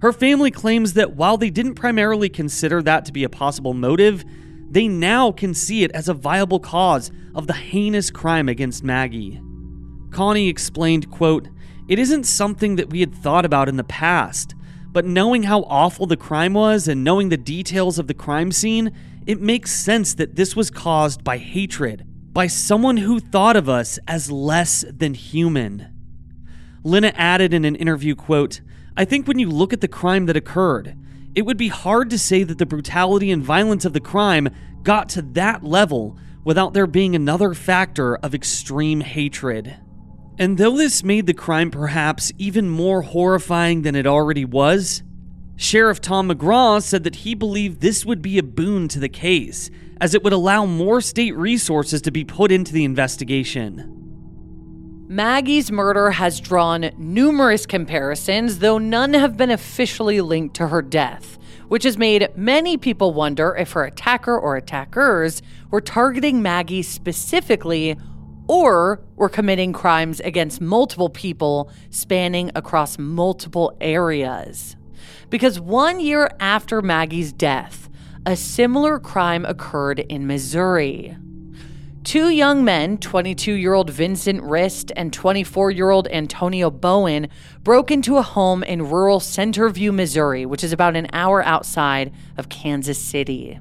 Her 0.02 0.12
family 0.12 0.52
claims 0.52 0.92
that 0.92 1.16
while 1.16 1.36
they 1.36 1.50
didn't 1.50 1.74
primarily 1.74 2.28
consider 2.28 2.80
that 2.80 3.04
to 3.06 3.12
be 3.12 3.24
a 3.24 3.28
possible 3.28 3.74
motive, 3.74 4.24
they 4.70 4.86
now 4.86 5.32
can 5.32 5.52
see 5.52 5.82
it 5.82 5.90
as 5.90 6.08
a 6.08 6.14
viable 6.14 6.60
cause 6.60 7.10
of 7.34 7.48
the 7.48 7.54
heinous 7.54 8.12
crime 8.12 8.48
against 8.48 8.84
Maggie. 8.84 9.40
Connie 10.12 10.48
explained, 10.48 11.10
quote, 11.10 11.48
It 11.88 11.98
isn't 11.98 12.22
something 12.22 12.76
that 12.76 12.90
we 12.90 13.00
had 13.00 13.12
thought 13.12 13.44
about 13.44 13.68
in 13.68 13.76
the 13.76 13.82
past, 13.82 14.54
but 14.92 15.04
knowing 15.04 15.42
how 15.42 15.62
awful 15.62 16.06
the 16.06 16.16
crime 16.16 16.54
was 16.54 16.86
and 16.86 17.02
knowing 17.02 17.30
the 17.30 17.36
details 17.36 17.98
of 17.98 18.06
the 18.06 18.14
crime 18.14 18.52
scene, 18.52 18.92
it 19.26 19.40
makes 19.40 19.72
sense 19.72 20.14
that 20.14 20.36
this 20.36 20.54
was 20.54 20.70
caused 20.70 21.24
by 21.24 21.38
hatred, 21.38 22.06
by 22.32 22.46
someone 22.46 22.98
who 22.98 23.18
thought 23.18 23.56
of 23.56 23.68
us 23.68 23.98
as 24.06 24.30
less 24.30 24.84
than 24.88 25.14
human. 25.14 25.91
Lina 26.84 27.12
added 27.14 27.54
in 27.54 27.64
an 27.64 27.76
interview, 27.76 28.14
quote, 28.14 28.60
I 28.96 29.04
think 29.04 29.26
when 29.26 29.38
you 29.38 29.48
look 29.48 29.72
at 29.72 29.80
the 29.80 29.88
crime 29.88 30.26
that 30.26 30.36
occurred, 30.36 30.96
it 31.34 31.42
would 31.42 31.56
be 31.56 31.68
hard 31.68 32.10
to 32.10 32.18
say 32.18 32.42
that 32.42 32.58
the 32.58 32.66
brutality 32.66 33.30
and 33.30 33.42
violence 33.42 33.84
of 33.84 33.92
the 33.92 34.00
crime 34.00 34.48
got 34.82 35.08
to 35.10 35.22
that 35.22 35.64
level 35.64 36.18
without 36.44 36.74
there 36.74 36.86
being 36.86 37.14
another 37.14 37.54
factor 37.54 38.16
of 38.16 38.34
extreme 38.34 39.00
hatred. 39.00 39.76
And 40.38 40.58
though 40.58 40.76
this 40.76 41.04
made 41.04 41.26
the 41.26 41.34
crime 41.34 41.70
perhaps 41.70 42.32
even 42.36 42.68
more 42.68 43.02
horrifying 43.02 43.82
than 43.82 43.94
it 43.94 44.06
already 44.06 44.44
was, 44.44 45.02
Sheriff 45.56 46.00
Tom 46.00 46.28
McGraw 46.28 46.82
said 46.82 47.04
that 47.04 47.16
he 47.16 47.34
believed 47.34 47.80
this 47.80 48.04
would 48.04 48.20
be 48.20 48.38
a 48.38 48.42
boon 48.42 48.88
to 48.88 48.98
the 48.98 49.08
case, 49.08 49.70
as 50.00 50.14
it 50.14 50.24
would 50.24 50.32
allow 50.32 50.66
more 50.66 51.00
state 51.00 51.36
resources 51.36 52.02
to 52.02 52.10
be 52.10 52.24
put 52.24 52.50
into 52.50 52.72
the 52.72 52.84
investigation. 52.84 54.01
Maggie's 55.12 55.70
murder 55.70 56.12
has 56.12 56.40
drawn 56.40 56.90
numerous 56.96 57.66
comparisons, 57.66 58.60
though 58.60 58.78
none 58.78 59.12
have 59.12 59.36
been 59.36 59.50
officially 59.50 60.22
linked 60.22 60.56
to 60.56 60.68
her 60.68 60.80
death, 60.80 61.38
which 61.68 61.82
has 61.82 61.98
made 61.98 62.30
many 62.34 62.78
people 62.78 63.12
wonder 63.12 63.54
if 63.54 63.72
her 63.72 63.84
attacker 63.84 64.38
or 64.38 64.56
attackers 64.56 65.42
were 65.70 65.82
targeting 65.82 66.40
Maggie 66.40 66.80
specifically 66.80 67.94
or 68.48 69.02
were 69.16 69.28
committing 69.28 69.74
crimes 69.74 70.18
against 70.20 70.62
multiple 70.62 71.10
people 71.10 71.70
spanning 71.90 72.50
across 72.54 72.98
multiple 72.98 73.76
areas. 73.82 74.76
Because 75.28 75.60
one 75.60 76.00
year 76.00 76.30
after 76.40 76.80
Maggie's 76.80 77.34
death, 77.34 77.90
a 78.24 78.34
similar 78.34 78.98
crime 78.98 79.44
occurred 79.44 79.98
in 79.98 80.26
Missouri. 80.26 81.18
Two 82.04 82.30
young 82.30 82.64
men, 82.64 82.98
22 82.98 83.52
year 83.52 83.74
old 83.74 83.88
Vincent 83.88 84.42
Rist 84.42 84.90
and 84.96 85.12
24 85.12 85.70
year 85.70 85.90
old 85.90 86.08
Antonio 86.08 86.68
Bowen, 86.68 87.28
broke 87.62 87.92
into 87.92 88.16
a 88.16 88.22
home 88.22 88.64
in 88.64 88.88
rural 88.88 89.20
Centerview, 89.20 89.94
Missouri, 89.94 90.44
which 90.44 90.64
is 90.64 90.72
about 90.72 90.96
an 90.96 91.06
hour 91.12 91.44
outside 91.44 92.12
of 92.36 92.48
Kansas 92.48 92.98
City. 92.98 93.60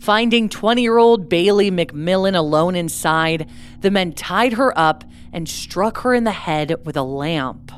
Finding 0.00 0.48
20 0.48 0.82
year 0.82 0.98
old 0.98 1.28
Bailey 1.28 1.70
McMillan 1.70 2.34
alone 2.34 2.74
inside, 2.74 3.48
the 3.80 3.92
men 3.92 4.12
tied 4.12 4.54
her 4.54 4.76
up 4.76 5.04
and 5.32 5.48
struck 5.48 5.98
her 5.98 6.14
in 6.14 6.24
the 6.24 6.32
head 6.32 6.84
with 6.84 6.96
a 6.96 7.04
lamp. 7.04 7.70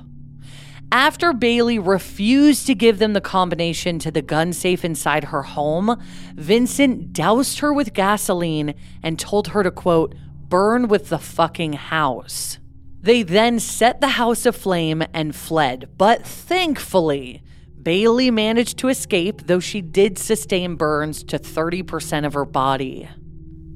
After 0.95 1.33
Bailey 1.33 1.81
refused 1.81 2.69
to 2.69 2.75
give 2.77 3.01
them 3.01 3.15
the 3.15 3.21
combination 3.21 3.99
to 3.99 4.13
the 4.13 4.23
gun 4.23 4.53
safe 4.53 4.85
inside 4.85 5.25
her 5.25 5.43
home, 5.43 6.01
Vincent 6.37 7.13
doused 7.13 7.59
her 7.59 7.73
with 7.73 7.95
gasoline 7.95 8.77
and 9.03 9.19
told 9.19 9.49
her 9.49 9.65
to, 9.65 9.73
quote, 9.73 10.15
burn 10.49 10.87
with 10.87 11.09
the 11.09 11.19
fucking 11.19 11.73
house. 11.73 12.61
They 13.01 13.25
then 13.25 13.59
set 13.59 14.01
the 14.01 14.11
house 14.11 14.47
aflame 14.47 15.03
and 15.13 15.35
fled, 15.35 15.89
but 15.99 16.25
thankfully, 16.25 17.43
Bailey 17.83 18.31
managed 18.31 18.79
to 18.79 18.89
escape, 18.89 19.49
though 19.49 19.59
she 19.59 19.81
did 19.81 20.17
sustain 20.17 20.77
burns 20.77 21.25
to 21.25 21.41
30% 21.41 22.25
of 22.25 22.35
her 22.35 22.45
body. 22.45 23.09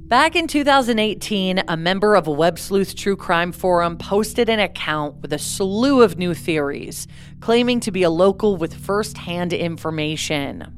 Back 0.09 0.37
in 0.37 0.47
2018, 0.47 1.65
a 1.69 1.77
member 1.77 2.17
of 2.17 2.27
a 2.27 2.31
Web 2.31 2.59
Sleuth 2.59 2.97
True 2.97 3.15
Crime 3.15 3.53
Forum 3.53 3.99
posted 3.99 4.49
an 4.49 4.59
account 4.59 5.17
with 5.21 5.35
a 5.35 5.39
slew 5.39 6.01
of 6.01 6.17
new 6.17 6.33
theories, 6.33 7.07
claiming 7.41 7.79
to 7.81 7.91
be 7.91 8.05
a 8.05 8.09
local 8.09 8.57
with 8.57 8.73
firsthand 8.73 9.53
information. 9.53 10.73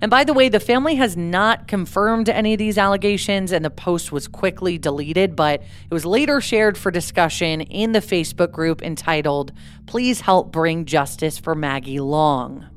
And 0.00 0.10
by 0.10 0.24
the 0.24 0.32
way, 0.32 0.48
the 0.48 0.58
family 0.58 0.96
has 0.96 1.16
not 1.16 1.68
confirmed 1.68 2.28
any 2.28 2.54
of 2.54 2.58
these 2.58 2.76
allegations, 2.76 3.52
and 3.52 3.64
the 3.64 3.70
post 3.70 4.10
was 4.10 4.26
quickly 4.26 4.78
deleted, 4.78 5.36
but 5.36 5.62
it 5.62 5.94
was 5.94 6.04
later 6.04 6.40
shared 6.40 6.76
for 6.76 6.90
discussion 6.90 7.60
in 7.60 7.92
the 7.92 8.00
Facebook 8.00 8.50
group 8.50 8.82
entitled, 8.82 9.52
Please 9.86 10.22
Help 10.22 10.50
Bring 10.50 10.86
Justice 10.86 11.38
for 11.38 11.54
Maggie 11.54 12.00
Long. 12.00 12.71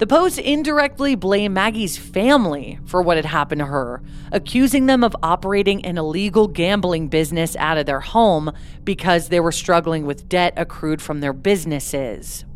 The 0.00 0.06
post 0.06 0.38
indirectly 0.38 1.14
blamed 1.14 1.54
Maggie's 1.54 1.98
family 1.98 2.78
for 2.86 3.02
what 3.02 3.18
had 3.18 3.26
happened 3.26 3.58
to 3.58 3.66
her, 3.66 4.02
accusing 4.32 4.86
them 4.86 5.04
of 5.04 5.14
operating 5.22 5.84
an 5.84 5.98
illegal 5.98 6.48
gambling 6.48 7.08
business 7.08 7.54
out 7.56 7.76
of 7.76 7.84
their 7.84 8.00
home 8.00 8.50
because 8.82 9.28
they 9.28 9.40
were 9.40 9.52
struggling 9.52 10.06
with 10.06 10.26
debt 10.26 10.54
accrued 10.56 11.02
from 11.02 11.20
their 11.20 11.34
businesses. 11.34 12.46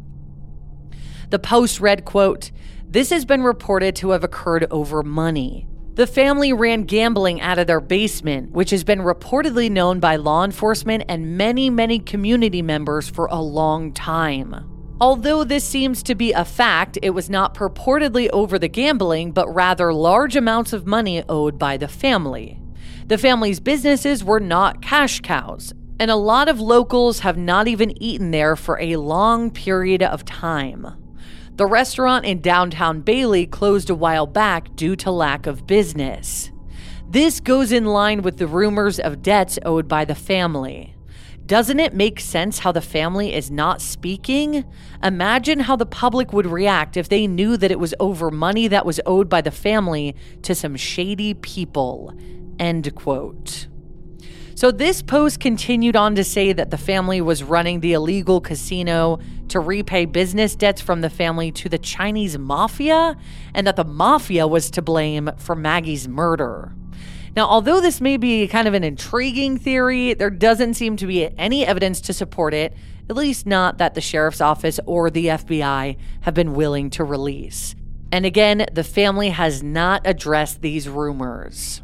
The 1.28 1.38
post 1.38 1.80
read, 1.80 2.06
quote, 2.06 2.50
This 2.88 3.10
has 3.10 3.26
been 3.26 3.42
reported 3.42 3.94
to 3.96 4.12
have 4.12 4.24
occurred 4.24 4.66
over 4.70 5.02
money. 5.02 5.66
The 5.96 6.06
family 6.06 6.54
ran 6.54 6.84
gambling 6.84 7.42
out 7.42 7.58
of 7.58 7.66
their 7.66 7.80
basement, 7.80 8.52
which 8.52 8.70
has 8.70 8.84
been 8.84 9.00
reportedly 9.00 9.70
known 9.70 10.00
by 10.00 10.16
law 10.16 10.44
enforcement 10.44 11.04
and 11.10 11.36
many, 11.36 11.68
many 11.68 11.98
community 11.98 12.62
members 12.62 13.10
for 13.10 13.26
a 13.26 13.42
long 13.42 13.92
time. 13.92 14.73
Although 15.00 15.44
this 15.44 15.64
seems 15.64 16.02
to 16.04 16.14
be 16.14 16.32
a 16.32 16.44
fact, 16.44 16.98
it 17.02 17.10
was 17.10 17.28
not 17.28 17.54
purportedly 17.54 18.28
over 18.32 18.58
the 18.58 18.68
gambling, 18.68 19.32
but 19.32 19.52
rather 19.52 19.92
large 19.92 20.36
amounts 20.36 20.72
of 20.72 20.86
money 20.86 21.22
owed 21.28 21.58
by 21.58 21.76
the 21.76 21.88
family. 21.88 22.60
The 23.06 23.18
family's 23.18 23.60
businesses 23.60 24.22
were 24.22 24.40
not 24.40 24.80
cash 24.80 25.20
cows, 25.20 25.74
and 25.98 26.10
a 26.10 26.16
lot 26.16 26.48
of 26.48 26.60
locals 26.60 27.20
have 27.20 27.36
not 27.36 27.66
even 27.66 28.00
eaten 28.02 28.30
there 28.30 28.56
for 28.56 28.80
a 28.80 28.96
long 28.96 29.50
period 29.50 30.02
of 30.02 30.24
time. 30.24 30.86
The 31.56 31.66
restaurant 31.66 32.24
in 32.24 32.40
downtown 32.40 33.00
Bailey 33.00 33.46
closed 33.46 33.90
a 33.90 33.94
while 33.94 34.26
back 34.26 34.74
due 34.74 34.96
to 34.96 35.10
lack 35.10 35.46
of 35.46 35.66
business. 35.66 36.50
This 37.08 37.40
goes 37.40 37.72
in 37.72 37.84
line 37.84 38.22
with 38.22 38.38
the 38.38 38.46
rumors 38.46 38.98
of 38.98 39.22
debts 39.22 39.58
owed 39.64 39.86
by 39.86 40.04
the 40.04 40.14
family. 40.14 40.93
Doesn't 41.46 41.78
it 41.78 41.92
make 41.92 42.20
sense 42.20 42.60
how 42.60 42.72
the 42.72 42.80
family 42.80 43.34
is 43.34 43.50
not 43.50 43.82
speaking? 43.82 44.64
Imagine 45.02 45.60
how 45.60 45.76
the 45.76 45.84
public 45.84 46.32
would 46.32 46.46
react 46.46 46.96
if 46.96 47.10
they 47.10 47.26
knew 47.26 47.58
that 47.58 47.70
it 47.70 47.78
was 47.78 47.94
over 48.00 48.30
money 48.30 48.66
that 48.68 48.86
was 48.86 48.98
owed 49.04 49.28
by 49.28 49.42
the 49.42 49.50
family 49.50 50.16
to 50.40 50.54
some 50.54 50.74
shady 50.74 51.34
people. 51.34 52.14
End 52.58 52.94
quote. 52.94 53.68
So, 54.56 54.70
this 54.70 55.02
post 55.02 55.40
continued 55.40 55.96
on 55.96 56.14
to 56.14 56.24
say 56.24 56.52
that 56.52 56.70
the 56.70 56.78
family 56.78 57.20
was 57.20 57.42
running 57.42 57.80
the 57.80 57.92
illegal 57.92 58.40
casino 58.40 59.18
to 59.48 59.58
repay 59.60 60.06
business 60.06 60.54
debts 60.54 60.80
from 60.80 61.00
the 61.00 61.10
family 61.10 61.50
to 61.52 61.68
the 61.68 61.76
Chinese 61.76 62.38
mafia, 62.38 63.16
and 63.52 63.66
that 63.66 63.76
the 63.76 63.84
mafia 63.84 64.46
was 64.46 64.70
to 64.70 64.80
blame 64.80 65.28
for 65.38 65.56
Maggie's 65.56 66.06
murder. 66.06 66.72
Now, 67.36 67.46
although 67.46 67.80
this 67.80 68.00
may 68.00 68.16
be 68.16 68.46
kind 68.46 68.68
of 68.68 68.74
an 68.74 68.84
intriguing 68.84 69.58
theory, 69.58 70.14
there 70.14 70.30
doesn't 70.30 70.74
seem 70.74 70.96
to 70.98 71.06
be 71.06 71.36
any 71.36 71.66
evidence 71.66 72.00
to 72.02 72.12
support 72.12 72.54
it, 72.54 72.74
at 73.10 73.16
least 73.16 73.44
not 73.44 73.78
that 73.78 73.94
the 73.94 74.00
sheriff's 74.00 74.40
office 74.40 74.78
or 74.86 75.10
the 75.10 75.26
FBI 75.26 75.96
have 76.20 76.34
been 76.34 76.54
willing 76.54 76.90
to 76.90 77.02
release. 77.02 77.74
And 78.12 78.24
again, 78.24 78.64
the 78.72 78.84
family 78.84 79.30
has 79.30 79.62
not 79.62 80.02
addressed 80.04 80.62
these 80.62 80.88
rumors. 80.88 81.82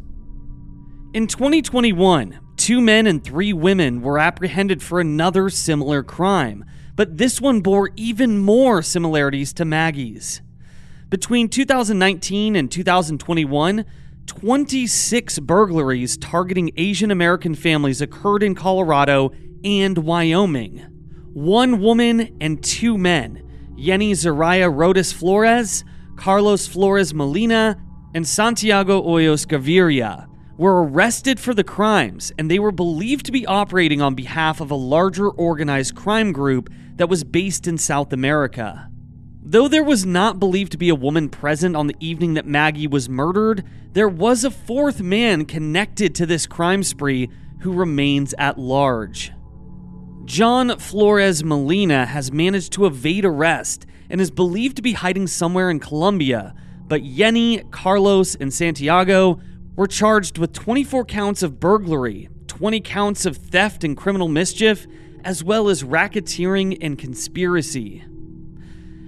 In 1.12 1.26
2021, 1.26 2.38
two 2.56 2.80
men 2.80 3.08
and 3.08 3.24
three 3.24 3.52
women 3.52 4.00
were 4.00 4.20
apprehended 4.20 4.80
for 4.80 5.00
another 5.00 5.50
similar 5.50 6.04
crime, 6.04 6.64
but 6.94 7.18
this 7.18 7.40
one 7.40 7.60
bore 7.60 7.90
even 7.96 8.38
more 8.38 8.82
similarities 8.82 9.52
to 9.54 9.64
Maggie's. 9.64 10.40
Between 11.08 11.48
2019 11.48 12.54
and 12.54 12.70
2021, 12.70 13.84
26 14.30 15.40
burglaries 15.40 16.16
targeting 16.16 16.70
Asian 16.76 17.10
American 17.10 17.52
families 17.52 18.00
occurred 18.00 18.44
in 18.44 18.54
Colorado 18.54 19.32
and 19.64 19.98
Wyoming. 19.98 20.78
One 21.32 21.80
woman 21.80 22.36
and 22.40 22.62
two 22.62 22.96
men, 22.96 23.42
Yenny 23.76 24.12
Zariah 24.12 24.72
Rodas 24.72 25.12
Flores, 25.12 25.84
Carlos 26.14 26.68
Flores 26.68 27.12
Molina, 27.12 27.76
and 28.14 28.26
Santiago 28.26 29.02
Hoyos 29.02 29.46
Gaviria, 29.46 30.28
were 30.56 30.84
arrested 30.84 31.40
for 31.40 31.52
the 31.52 31.64
crimes, 31.64 32.30
and 32.38 32.48
they 32.48 32.60
were 32.60 32.70
believed 32.70 33.26
to 33.26 33.32
be 33.32 33.44
operating 33.46 34.00
on 34.00 34.14
behalf 34.14 34.60
of 34.60 34.70
a 34.70 34.76
larger 34.76 35.28
organized 35.28 35.96
crime 35.96 36.30
group 36.30 36.70
that 36.94 37.08
was 37.08 37.24
based 37.24 37.66
in 37.66 37.76
South 37.76 38.12
America. 38.12 38.89
Though 39.42 39.68
there 39.68 39.82
was 39.82 40.04
not 40.04 40.38
believed 40.38 40.72
to 40.72 40.78
be 40.78 40.90
a 40.90 40.94
woman 40.94 41.30
present 41.30 41.74
on 41.74 41.86
the 41.86 41.96
evening 41.98 42.34
that 42.34 42.46
Maggie 42.46 42.86
was 42.86 43.08
murdered, 43.08 43.64
there 43.94 44.08
was 44.08 44.44
a 44.44 44.50
fourth 44.50 45.00
man 45.00 45.46
connected 45.46 46.14
to 46.16 46.26
this 46.26 46.46
crime 46.46 46.82
spree 46.82 47.30
who 47.60 47.72
remains 47.72 48.34
at 48.36 48.58
large. 48.58 49.32
John 50.26 50.78
Flores 50.78 51.42
Molina 51.42 52.04
has 52.04 52.30
managed 52.30 52.74
to 52.74 52.84
evade 52.84 53.24
arrest 53.24 53.86
and 54.10 54.20
is 54.20 54.30
believed 54.30 54.76
to 54.76 54.82
be 54.82 54.92
hiding 54.92 55.26
somewhere 55.26 55.70
in 55.70 55.80
Colombia, 55.80 56.54
but 56.86 57.02
Yenny, 57.02 57.68
Carlos, 57.70 58.34
and 58.34 58.52
Santiago 58.52 59.40
were 59.74 59.86
charged 59.86 60.36
with 60.36 60.52
24 60.52 61.06
counts 61.06 61.42
of 61.42 61.58
burglary, 61.58 62.28
20 62.46 62.80
counts 62.82 63.24
of 63.24 63.38
theft 63.38 63.84
and 63.84 63.96
criminal 63.96 64.28
mischief, 64.28 64.86
as 65.24 65.42
well 65.42 65.70
as 65.70 65.82
racketeering 65.82 66.76
and 66.82 66.98
conspiracy 66.98 68.04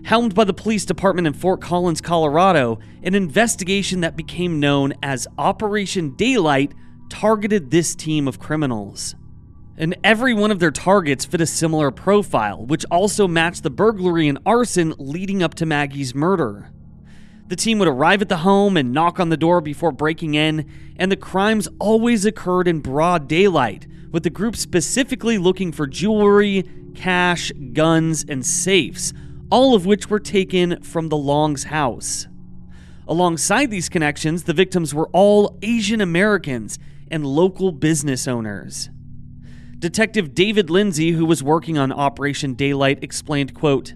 helmed 0.04 0.34
by 0.34 0.44
the 0.44 0.52
police 0.52 0.84
department 0.84 1.26
in 1.26 1.32
Fort 1.32 1.60
Collins, 1.60 2.00
Colorado, 2.00 2.78
an 3.02 3.14
investigation 3.14 4.00
that 4.00 4.16
became 4.16 4.60
known 4.60 4.94
as 5.02 5.28
Operation 5.38 6.14
Daylight 6.16 6.72
targeted 7.08 7.70
this 7.70 7.94
team 7.94 8.26
of 8.26 8.38
criminals. 8.38 9.14
And 9.76 9.96
every 10.04 10.34
one 10.34 10.50
of 10.50 10.58
their 10.58 10.70
targets 10.70 11.24
fit 11.24 11.40
a 11.40 11.46
similar 11.46 11.90
profile, 11.90 12.66
which 12.66 12.84
also 12.90 13.26
matched 13.26 13.62
the 13.62 13.70
burglary 13.70 14.28
and 14.28 14.38
arson 14.44 14.94
leading 14.98 15.42
up 15.42 15.54
to 15.54 15.66
Maggie's 15.66 16.14
murder. 16.14 16.70
The 17.48 17.56
team 17.56 17.78
would 17.78 17.88
arrive 17.88 18.22
at 18.22 18.28
the 18.28 18.38
home 18.38 18.76
and 18.76 18.92
knock 18.92 19.20
on 19.20 19.28
the 19.28 19.36
door 19.36 19.60
before 19.60 19.92
breaking 19.92 20.34
in, 20.34 20.70
and 20.96 21.10
the 21.10 21.16
crimes 21.16 21.68
always 21.78 22.24
occurred 22.24 22.68
in 22.68 22.80
broad 22.80 23.28
daylight, 23.28 23.86
with 24.10 24.22
the 24.22 24.30
group 24.30 24.56
specifically 24.56 25.38
looking 25.38 25.72
for 25.72 25.86
jewelry, 25.86 26.64
cash, 26.94 27.50
guns, 27.72 28.24
and 28.28 28.44
safes, 28.44 29.12
all 29.52 29.74
of 29.74 29.84
which 29.84 30.08
were 30.08 30.18
taken 30.18 30.82
from 30.82 31.10
the 31.10 31.16
Long's 31.16 31.64
house. 31.64 32.26
Alongside 33.06 33.70
these 33.70 33.90
connections, 33.90 34.44
the 34.44 34.54
victims 34.54 34.94
were 34.94 35.10
all 35.12 35.58
Asian 35.60 36.00
Americans 36.00 36.78
and 37.10 37.26
local 37.26 37.70
business 37.70 38.26
owners. 38.26 38.88
Detective 39.78 40.34
David 40.34 40.70
Lindsay, 40.70 41.10
who 41.10 41.26
was 41.26 41.42
working 41.42 41.76
on 41.76 41.92
Operation 41.92 42.54
Daylight, 42.54 43.04
explained, 43.04 43.52
quote, 43.52 43.92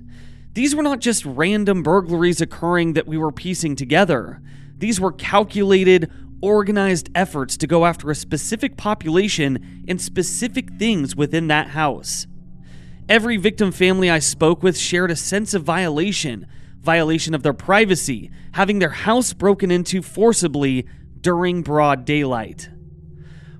These 0.53 0.77
were 0.77 0.83
not 0.83 1.01
just 1.01 1.25
random 1.25 1.83
burglaries 1.83 2.43
occurring 2.43 2.93
that 2.93 3.07
we 3.07 3.17
were 3.17 3.33
piecing 3.33 3.77
together. 3.77 4.43
These 4.77 5.01
were 5.01 5.13
calculated, 5.13 6.11
organized 6.43 7.09
efforts 7.15 7.57
to 7.57 7.67
go 7.67 7.87
after 7.87 8.11
a 8.11 8.15
specific 8.15 8.77
population 8.77 9.85
and 9.89 10.03
specific 10.03 10.75
things 10.79 11.17
within 11.17 11.47
that 11.47 11.69
house. 11.69 12.27
Every 13.09 13.37
victim 13.37 13.71
family 13.71 14.11
I 14.11 14.19
spoke 14.19 14.65
with 14.65 14.77
shared 14.77 15.13
a 15.13 15.17
sense 15.17 15.55
of 15.55 15.63
violation, 15.63 16.45
violation 16.81 17.35
of 17.35 17.45
their 17.45 17.53
privacy, 17.53 18.33
having 18.53 18.81
their 18.81 18.91
house 18.91 19.33
broken 19.33 19.71
into 19.71 20.03
forcibly 20.03 20.87
during 21.21 21.63
broad 21.63 22.05
daylight. 22.05 22.69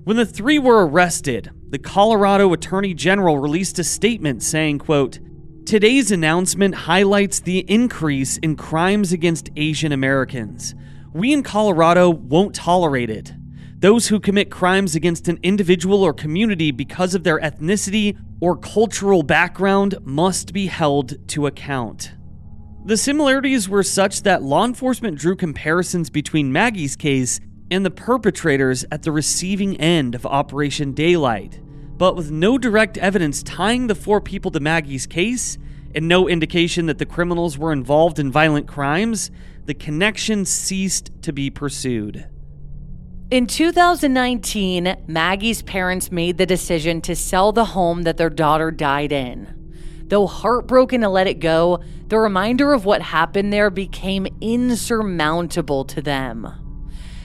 When 0.03 0.17
the 0.17 0.25
three 0.25 0.59
were 0.59 0.85
arrested, 0.85 1.49
the 1.69 1.79
Colorado 1.79 2.51
Attorney 2.51 2.93
General 2.93 3.39
released 3.39 3.79
a 3.79 3.85
statement 3.85 4.43
saying, 4.43 4.79
quote, 4.79 5.19
Today's 5.65 6.11
announcement 6.11 6.75
highlights 6.75 7.39
the 7.39 7.59
increase 7.69 8.37
in 8.37 8.57
crimes 8.57 9.13
against 9.13 9.49
Asian 9.55 9.93
Americans. 9.93 10.75
We 11.13 11.31
in 11.31 11.43
Colorado 11.43 12.09
won't 12.09 12.53
tolerate 12.53 13.09
it. 13.09 13.33
Those 13.79 14.07
who 14.07 14.19
commit 14.19 14.51
crimes 14.51 14.95
against 14.95 15.27
an 15.27 15.39
individual 15.43 16.03
or 16.03 16.13
community 16.13 16.71
because 16.71 17.15
of 17.15 17.23
their 17.23 17.39
ethnicity 17.39 18.17
or 18.39 18.55
cultural 18.55 19.23
background 19.23 19.95
must 20.03 20.53
be 20.53 20.67
held 20.67 21.27
to 21.29 21.47
account. 21.47 22.13
The 22.85 22.97
similarities 22.97 23.67
were 23.67 23.83
such 23.83 24.21
that 24.23 24.43
law 24.43 24.63
enforcement 24.63 25.17
drew 25.17 25.35
comparisons 25.35 26.09
between 26.09 26.53
Maggie's 26.53 26.95
case 26.95 27.39
and 27.69 27.85
the 27.85 27.91
perpetrators 27.91 28.85
at 28.91 29.03
the 29.03 29.11
receiving 29.11 29.75
end 29.77 30.15
of 30.15 30.25
Operation 30.25 30.93
Daylight, 30.93 31.59
but 31.97 32.15
with 32.15 32.31
no 32.31 32.57
direct 32.57 32.97
evidence 32.97 33.43
tying 33.43 33.87
the 33.87 33.95
four 33.95 34.21
people 34.21 34.51
to 34.51 34.59
Maggie's 34.59 35.05
case 35.05 35.57
and 35.95 36.07
no 36.07 36.29
indication 36.29 36.85
that 36.85 36.97
the 36.97 37.05
criminals 37.05 37.57
were 37.57 37.73
involved 37.73 38.19
in 38.19 38.31
violent 38.31 38.67
crimes, 38.67 39.31
the 39.65 39.73
connection 39.73 40.45
ceased 40.45 41.11
to 41.23 41.33
be 41.33 41.49
pursued. 41.49 42.27
In 43.29 43.45
2019, 43.45 45.03
Maggie's 45.05 45.61
parents 45.61 46.13
made 46.13 46.37
the 46.37 46.45
decision 46.45 47.01
to 47.01 47.13
sell 47.13 47.51
the 47.51 47.65
home 47.65 48.03
that 48.03 48.15
their 48.15 48.29
daughter 48.29 48.71
died 48.71 49.11
in. 49.11 49.53
Though 50.07 50.27
heartbroken 50.27 51.01
to 51.01 51.09
let 51.09 51.27
it 51.27 51.41
go, 51.41 51.83
the 52.07 52.19
reminder 52.19 52.71
of 52.71 52.85
what 52.85 53.01
happened 53.01 53.51
there 53.51 53.69
became 53.69 54.27
insurmountable 54.39 55.83
to 55.83 56.01
them. 56.01 56.47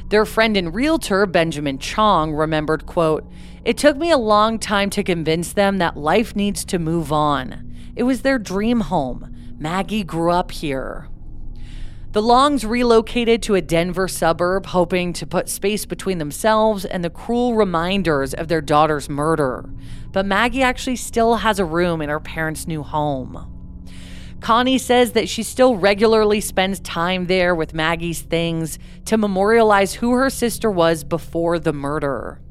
Their 0.09 0.27
friend 0.27 0.57
and 0.57 0.75
realtor, 0.75 1.25
Benjamin 1.25 1.79
Chong, 1.79 2.33
remembered, 2.33 2.85
quote, 2.85 3.25
It 3.65 3.79
took 3.79 3.97
me 3.97 4.11
a 4.11 4.19
long 4.19 4.59
time 4.59 4.91
to 4.91 5.05
convince 5.05 5.53
them 5.53 5.79
that 5.79 5.97
life 5.97 6.35
needs 6.35 6.65
to 6.65 6.81
move 6.81 7.13
on. 7.13 7.73
It 7.95 8.03
was 8.03 8.23
their 8.23 8.41
dream 8.41 8.81
home. 8.81 9.33
Maggie 9.57 10.03
grew 10.03 10.33
up 10.33 10.51
here. 10.51 11.12
The 12.13 12.21
Longs 12.21 12.67
relocated 12.67 13.43
to 13.45 13.55
a 13.55 13.63
Denver 13.63 14.07
suburb, 14.07 14.67
hoping 14.67 15.15
to 15.15 15.27
put 15.27 15.49
space 15.49 15.87
between 15.87 16.19
themselves 16.19 16.85
and 16.85 17.03
the 17.03 17.09
cruel 17.09 17.55
reminders 17.55 18.35
of 18.35 18.49
their 18.49 18.61
daughter's 18.61 19.09
murder. 19.09 19.65
But 20.13 20.27
Maggie 20.27 20.63
actually 20.63 20.97
still 20.97 21.37
has 21.37 21.59
a 21.59 21.65
room 21.65 22.03
in 22.03 22.11
her 22.11 22.21
parents' 22.21 22.67
new 22.67 22.83
home. 22.83 23.49
Connie 24.41 24.77
says 24.77 25.13
that 25.13 25.31
she 25.31 25.43
still 25.43 25.77
regularly 25.77 26.43
spends 26.43 26.81
time 26.81 27.29
there 27.29 27.55
with 27.55 27.73
Maggie's 27.73 28.21
things 28.21 28.79
to 29.07 29.17
memorialize 29.17 29.95
who 29.95 30.13
her 30.13 30.29
sister 30.29 30.71
was 30.71 31.05
before 31.05 31.59
the 31.59 31.73
murder. 31.73 32.42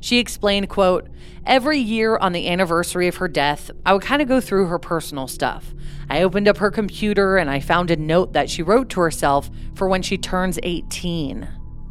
She 0.00 0.18
explained, 0.18 0.68
quote, 0.68 1.08
Every 1.46 1.78
year 1.78 2.16
on 2.16 2.32
the 2.32 2.48
anniversary 2.48 3.08
of 3.08 3.16
her 3.16 3.28
death, 3.28 3.70
I 3.84 3.92
would 3.92 4.02
kind 4.02 4.20
of 4.20 4.28
go 4.28 4.40
through 4.40 4.66
her 4.66 4.78
personal 4.78 5.28
stuff. 5.28 5.74
I 6.08 6.22
opened 6.22 6.48
up 6.48 6.58
her 6.58 6.70
computer 6.70 7.36
and 7.36 7.48
I 7.48 7.60
found 7.60 7.90
a 7.90 7.96
note 7.96 8.32
that 8.32 8.50
she 8.50 8.62
wrote 8.62 8.88
to 8.90 9.00
herself 9.00 9.50
for 9.74 9.88
when 9.88 10.02
she 10.02 10.18
turns 10.18 10.58
18. 10.62 11.48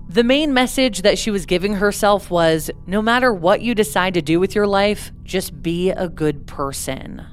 The 0.09 0.23
main 0.23 0.53
message 0.53 1.03
that 1.03 1.19
she 1.19 1.29
was 1.29 1.45
giving 1.45 1.75
herself 1.75 2.31
was 2.31 2.71
no 2.87 3.01
matter 3.01 3.31
what 3.31 3.61
you 3.61 3.75
decide 3.75 4.15
to 4.15 4.21
do 4.21 4.39
with 4.39 4.55
your 4.55 4.67
life, 4.67 5.11
just 5.23 5.61
be 5.61 5.91
a 5.91 6.09
good 6.09 6.47
person. 6.47 7.25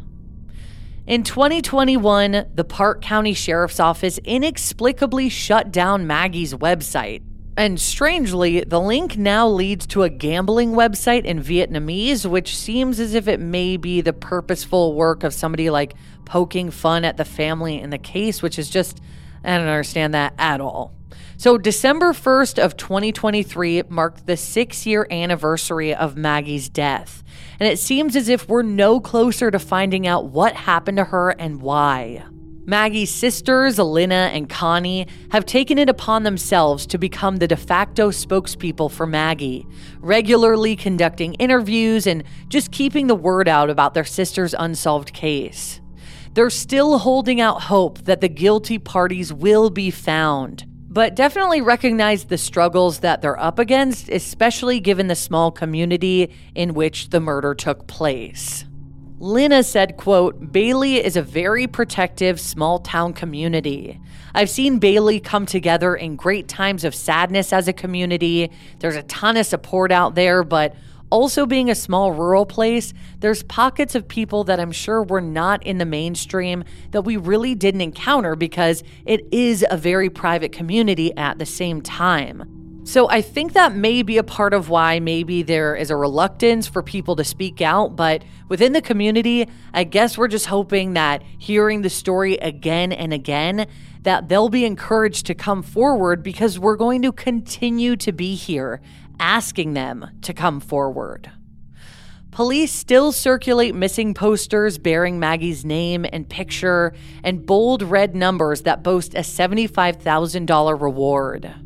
In 1.07 1.23
2021, 1.23 2.47
the 2.55 2.65
Park 2.65 3.01
County 3.01 3.33
Sheriff's 3.33 3.81
Office 3.81 4.19
inexplicably 4.25 5.29
shut 5.29 5.73
down 5.73 6.07
Maggie's 6.07 6.53
website 6.53 7.23
and 7.57 7.81
strangely, 7.81 8.61
the 8.61 8.81
link 8.81 9.17
now 9.17 9.49
leads 9.49 9.87
to 9.89 10.03
a 10.03 10.11
gambling 10.11 10.73
website 10.73 11.25
in 11.25 11.43
Vietnamese, 11.43 12.27
which 12.27 12.57
seems 12.57 13.01
as 13.01 13.15
if 13.15 13.29
it 13.29 13.41
may 13.41 13.79
be 13.79 14.03
the 14.03 14.13
purposeful 14.13 14.95
work 14.95 15.25
of 15.25 15.33
somebody 15.33 15.71
like 15.71 15.95
poking 16.27 16.71
fun 16.71 17.05
at 17.05 17.17
the 17.17 17.25
family 17.25 17.81
in 17.81 17.91
the 17.91 17.99
case, 17.99 18.43
which 18.43 18.59
is 18.59 18.69
just, 18.69 19.01
I 19.43 19.57
don't 19.57 19.67
understand 19.67 20.13
that 20.13 20.35
at 20.39 20.61
all. 20.61 20.93
So, 21.39 21.57
December 21.57 22.13
1st 22.13 22.63
of 22.63 22.77
2023 22.77 23.85
marked 23.89 24.27
the 24.27 24.37
six 24.37 24.87
year 24.87 25.07
anniversary 25.11 25.95
of 25.95 26.17
Maggie's 26.17 26.69
death. 26.69 27.23
And 27.59 27.69
it 27.69 27.79
seems 27.79 28.17
as 28.17 28.29
if 28.29 28.49
we're 28.49 28.63
no 28.63 29.01
closer 29.01 29.51
to 29.51 29.59
finding 29.59 30.07
out 30.07 30.27
what 30.27 30.55
happened 30.55 30.99
to 30.99 31.05
her 31.05 31.31
and 31.31 31.63
why. 31.63 32.25
Maggie's 32.69 33.15
sisters, 33.15 33.79
Alina 33.79 34.31
and 34.33 34.49
Connie, 34.49 35.07
have 35.31 35.47
taken 35.47 35.79
it 35.79 35.89
upon 35.89 36.25
themselves 36.25 36.85
to 36.89 36.99
become 36.99 37.37
the 37.37 37.47
de 37.47 37.57
facto 37.57 38.11
spokespeople 38.11 38.91
for 38.91 39.07
Maggie, 39.07 39.65
regularly 40.01 40.75
conducting 40.75 41.35
interviews 41.35 42.09
and 42.09 42.25
just 42.49 42.73
keeping 42.73 43.07
the 43.07 43.15
word 43.15 43.47
out 43.47 43.71
about 43.71 43.95
their 43.95 44.05
sister's 44.05 44.53
unsolved 44.59 45.13
case. 45.13 45.81
They're 46.35 46.51
still 46.51 46.99
holding 46.99 47.41
out 47.41 47.63
hope 47.63 48.01
that 48.01 48.21
the 48.21 48.29
guilty 48.29 48.79
parties 48.79 49.33
will 49.33 49.71
be 49.71 49.93
found, 49.93 50.67
but 50.89 51.15
definitely 51.15 51.61
recognize 51.61 52.25
the 52.25 52.37
struggles 52.37 52.99
that 52.99 53.23
they're 53.23 53.39
up 53.39 53.61
against, 53.61 54.09
especially 54.09 54.81
given 54.81 55.07
the 55.07 55.15
small 55.15 55.53
community 55.53 56.35
in 56.57 56.75
which 56.75 57.11
the 57.11 57.21
murder 57.21 57.55
took 57.55 57.87
place. 57.87 58.65
Lina 59.19 59.63
said, 59.63 59.97
quote, 59.97 60.53
Bailey 60.53 61.03
is 61.03 61.17
a 61.17 61.23
very 61.23 61.67
protective 61.67 62.39
small 62.39 62.79
town 62.79 63.15
community. 63.15 63.99
I've 64.35 64.51
seen 64.51 64.79
Bailey 64.79 65.21
come 65.21 65.47
together 65.47 65.95
in 65.95 66.17
great 66.17 66.49
times 66.49 66.85
of 66.85 66.95
sadness 66.95 67.51
as 67.51 67.67
a 67.67 67.73
community. 67.73 68.51
There's 68.81 68.97
a 68.97 69.03
ton 69.05 69.39
of 69.39 69.47
support 69.47 69.91
out 69.91 70.17
there, 70.17 70.45
but 70.45 70.75
also 71.09 71.47
being 71.47 71.71
a 71.71 71.75
small 71.75 72.13
rural 72.13 72.45
place, 72.45 72.93
there's 73.21 73.43
pockets 73.45 73.95
of 73.95 74.07
people 74.07 74.45
that 74.45 74.61
I'm 74.61 74.73
sure 74.73 75.03
were 75.03 75.23
not 75.23 75.63
in 75.65 75.79
the 75.79 75.87
mainstream 75.87 76.65
that 76.91 77.03
we 77.03 77.17
really 77.17 77.55
didn't 77.55 77.81
encounter 77.81 78.37
because 78.37 78.83
it 79.07 79.27
is 79.33 79.65
a 79.71 79.79
very 79.79 80.11
private 80.11 80.53
community 80.53 81.17
at 81.17 81.39
the 81.39 81.47
same 81.47 81.81
time. 81.81 82.56
So 82.87 83.11
I 83.11 83.21
think 83.21 83.55
that 83.55 83.75
may 83.75 84.03
be 84.03 84.17
a 84.17 84.23
part 84.23 84.55
of 84.55 84.69
why 84.69 85.01
maybe 85.01 85.43
there 85.43 85.75
is 85.75 85.91
a 85.91 85.97
reluctance 85.97 86.69
for 86.69 86.85
people 86.85 87.17
to 87.17 87.25
speak 87.25 87.61
out. 87.61 87.97
But 87.97 88.23
within 88.49 88.75
the 88.75 88.81
community, 88.81 89.49
I 89.75 89.83
guess 89.83 90.17
we're 90.17 90.29
just 90.29 90.47
hoping 90.47 90.93
that 90.93 91.25
hearing 91.37 91.83
the 91.83 91.91
story 91.91 92.37
again 92.37 92.93
and 92.93 93.13
again, 93.13 93.67
that 94.03 94.29
they'll 94.29 94.49
be 94.49 94.65
encouraged 94.65 95.27
to 95.27 95.35
come 95.35 95.65
forward 95.65 96.23
because 96.23 96.61
we're 96.61 96.77
going 96.77 97.03
to 97.03 97.11
continue 97.11 97.97
to 97.97 98.13
be 98.13 98.37
here 98.37 98.81
asking 99.19 99.75
them 99.75 100.09
to 100.23 100.33
come 100.33 100.61
forward. 100.61 101.33
Police 102.31 102.71
still 102.71 103.11
circulate 103.11 103.75
missing 103.75 104.15
posters 104.15 104.79
bearing 104.79 105.19
Maggie's 105.19 105.65
name 105.65 106.07
and 106.13 106.29
picture 106.29 106.95
and 107.25 107.45
bold 107.45 107.83
red 107.83 108.15
numbers 108.15 108.63
that 108.63 108.85
boast 108.85 109.15
a 109.17 109.23
$75,000 109.23 110.81
reward. 110.81 111.66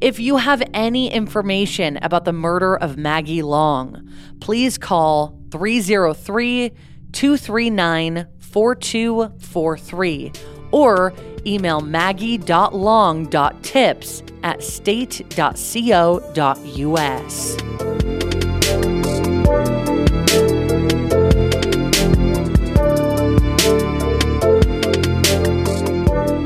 If 0.00 0.18
you 0.18 0.38
have 0.38 0.62
any 0.72 1.12
information 1.12 1.98
about 2.00 2.24
the 2.24 2.32
murder 2.32 2.74
of 2.74 2.96
Maggie 2.96 3.42
Long, 3.42 4.10
please 4.40 4.78
call 4.78 5.38
303 5.50 6.70
239 7.12 8.26
4243 8.38 10.32
or 10.72 11.12
email 11.46 11.82
maggie.long.tips 11.82 14.22
at 14.42 14.62
state.co.us. 14.62 15.30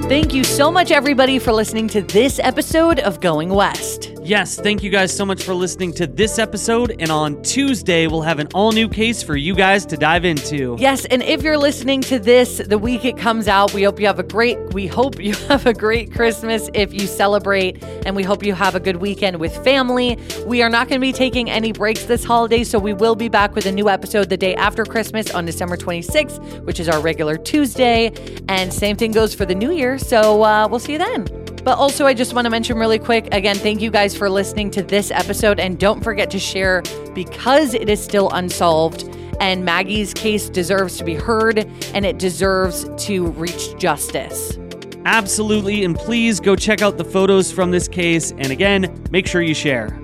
Thank 0.07 0.35
you 0.35 0.45
so 0.45 0.71
much, 0.71 0.91
everybody, 0.91 1.39
for 1.39 1.51
listening 1.51 1.89
to 1.89 2.03
this 2.03 2.39
episode 2.39 3.01
of 3.01 3.21
Going 3.21 3.49
West. 3.49 4.11
Yes, 4.23 4.59
thank 4.59 4.83
you 4.83 4.89
guys 4.89 5.15
so 5.15 5.27
much 5.27 5.43
for 5.43 5.53
listening 5.53 5.93
to 5.95 6.07
this 6.07 6.39
episode. 6.39 6.97
And 6.99 7.11
on 7.11 7.43
Tuesday, 7.43 8.07
we'll 8.07 8.23
have 8.23 8.39
an 8.39 8.49
all 8.55 8.73
new 8.73 8.89
case 8.89 9.23
for 9.23 9.37
you 9.37 9.55
guys 9.55 9.85
to 9.87 9.99
dive 9.99 10.25
into. 10.25 10.77
Yes, 10.79 11.05
and 11.05 11.23
if 11.23 11.43
you're 11.43 11.59
listening 11.59 12.01
to 12.03 12.19
this 12.19 12.57
the 12.57 12.79
week 12.79 13.05
it 13.05 13.19
comes 13.19 13.49
out, 13.49 13.75
we 13.75 13.83
hope 13.83 14.01
you 14.01 14.07
have 14.07 14.19
a 14.19 14.23
great 14.23 14.59
we 14.73 14.87
hope 14.87 15.21
you 15.21 15.35
have 15.49 15.67
a 15.67 15.75
great 15.75 16.11
Christmas 16.11 16.71
if 16.73 16.95
you 16.95 17.01
celebrate, 17.01 17.83
and 18.07 18.17
we 18.17 18.23
hope 18.23 18.43
you 18.43 18.55
have 18.55 18.75
a 18.75 18.81
good 18.81 18.97
weekend 18.97 19.39
with 19.41 19.55
family. 19.63 20.19
We 20.47 20.63
are 20.63 20.71
not 20.71 20.89
going 20.89 20.99
to 20.99 21.07
be 21.07 21.13
taking 21.13 21.51
any 21.51 21.73
breaks 21.73 22.05
this 22.07 22.25
holiday, 22.25 22.65
so 22.65 22.79
we 22.79 22.95
will 22.95 23.17
be 23.17 23.29
back 23.29 23.55
with 23.55 23.67
a 23.67 23.73
new 23.73 23.91
episode 23.91 24.31
the 24.31 24.39
day 24.39 24.55
after 24.55 24.87
Christmas 24.87 25.31
on 25.33 25.45
December 25.45 25.77
26th, 25.77 26.65
which 26.65 26.81
is 26.81 26.89
our 26.89 27.01
regular 27.01 27.37
Tuesday. 27.37 28.11
And 28.49 28.73
same 28.73 28.97
thing 28.97 29.13
goes 29.13 29.35
for 29.35 29.45
the 29.45 29.55
new 29.55 29.71
year. 29.71 29.99
So 30.05 30.43
uh, 30.43 30.69
we'll 30.69 30.81
see 30.81 30.93
you 30.93 30.99
then. 30.99 31.25
But 31.65 31.79
also, 31.79 32.05
I 32.05 32.13
just 32.13 32.35
want 32.35 32.45
to 32.45 32.51
mention 32.51 32.79
really 32.79 32.99
quick 32.99 33.33
again, 33.33 33.57
thank 33.57 33.81
you 33.81 33.91
guys 33.91 34.15
for 34.15 34.29
listening 34.29 34.71
to 34.73 34.83
this 34.83 35.11
episode. 35.11 35.59
And 35.59 35.79
don't 35.79 36.05
forget 36.05 36.31
to 36.33 36.39
share 36.39 36.83
because 37.15 37.73
it 37.73 37.89
is 37.89 38.05
still 38.05 38.31
unsolved. 38.31 39.09
And 39.41 39.65
Maggie's 39.65 40.13
case 40.13 40.51
deserves 40.51 40.99
to 40.99 41.05
be 41.05 41.15
heard 41.15 41.59
and 41.95 42.05
it 42.05 42.19
deserves 42.19 42.87
to 43.07 43.29
reach 43.29 43.77
justice. 43.79 44.59
Absolutely. 45.07 45.85
And 45.85 45.97
please 45.97 46.39
go 46.39 46.55
check 46.55 46.83
out 46.83 46.99
the 46.99 47.05
photos 47.05 47.51
from 47.51 47.71
this 47.71 47.89
case. 47.89 48.33
And 48.33 48.51
again, 48.51 49.03
make 49.11 49.27
sure 49.27 49.41
you 49.41 49.55
share. 49.55 49.99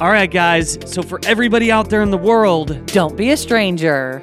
All 0.00 0.10
right, 0.10 0.30
guys. 0.30 0.78
So, 0.86 1.02
for 1.02 1.20
everybody 1.24 1.70
out 1.70 1.90
there 1.90 2.02
in 2.02 2.10
the 2.10 2.18
world, 2.18 2.86
don't 2.86 3.16
be 3.16 3.30
a 3.30 3.36
stranger. 3.36 4.22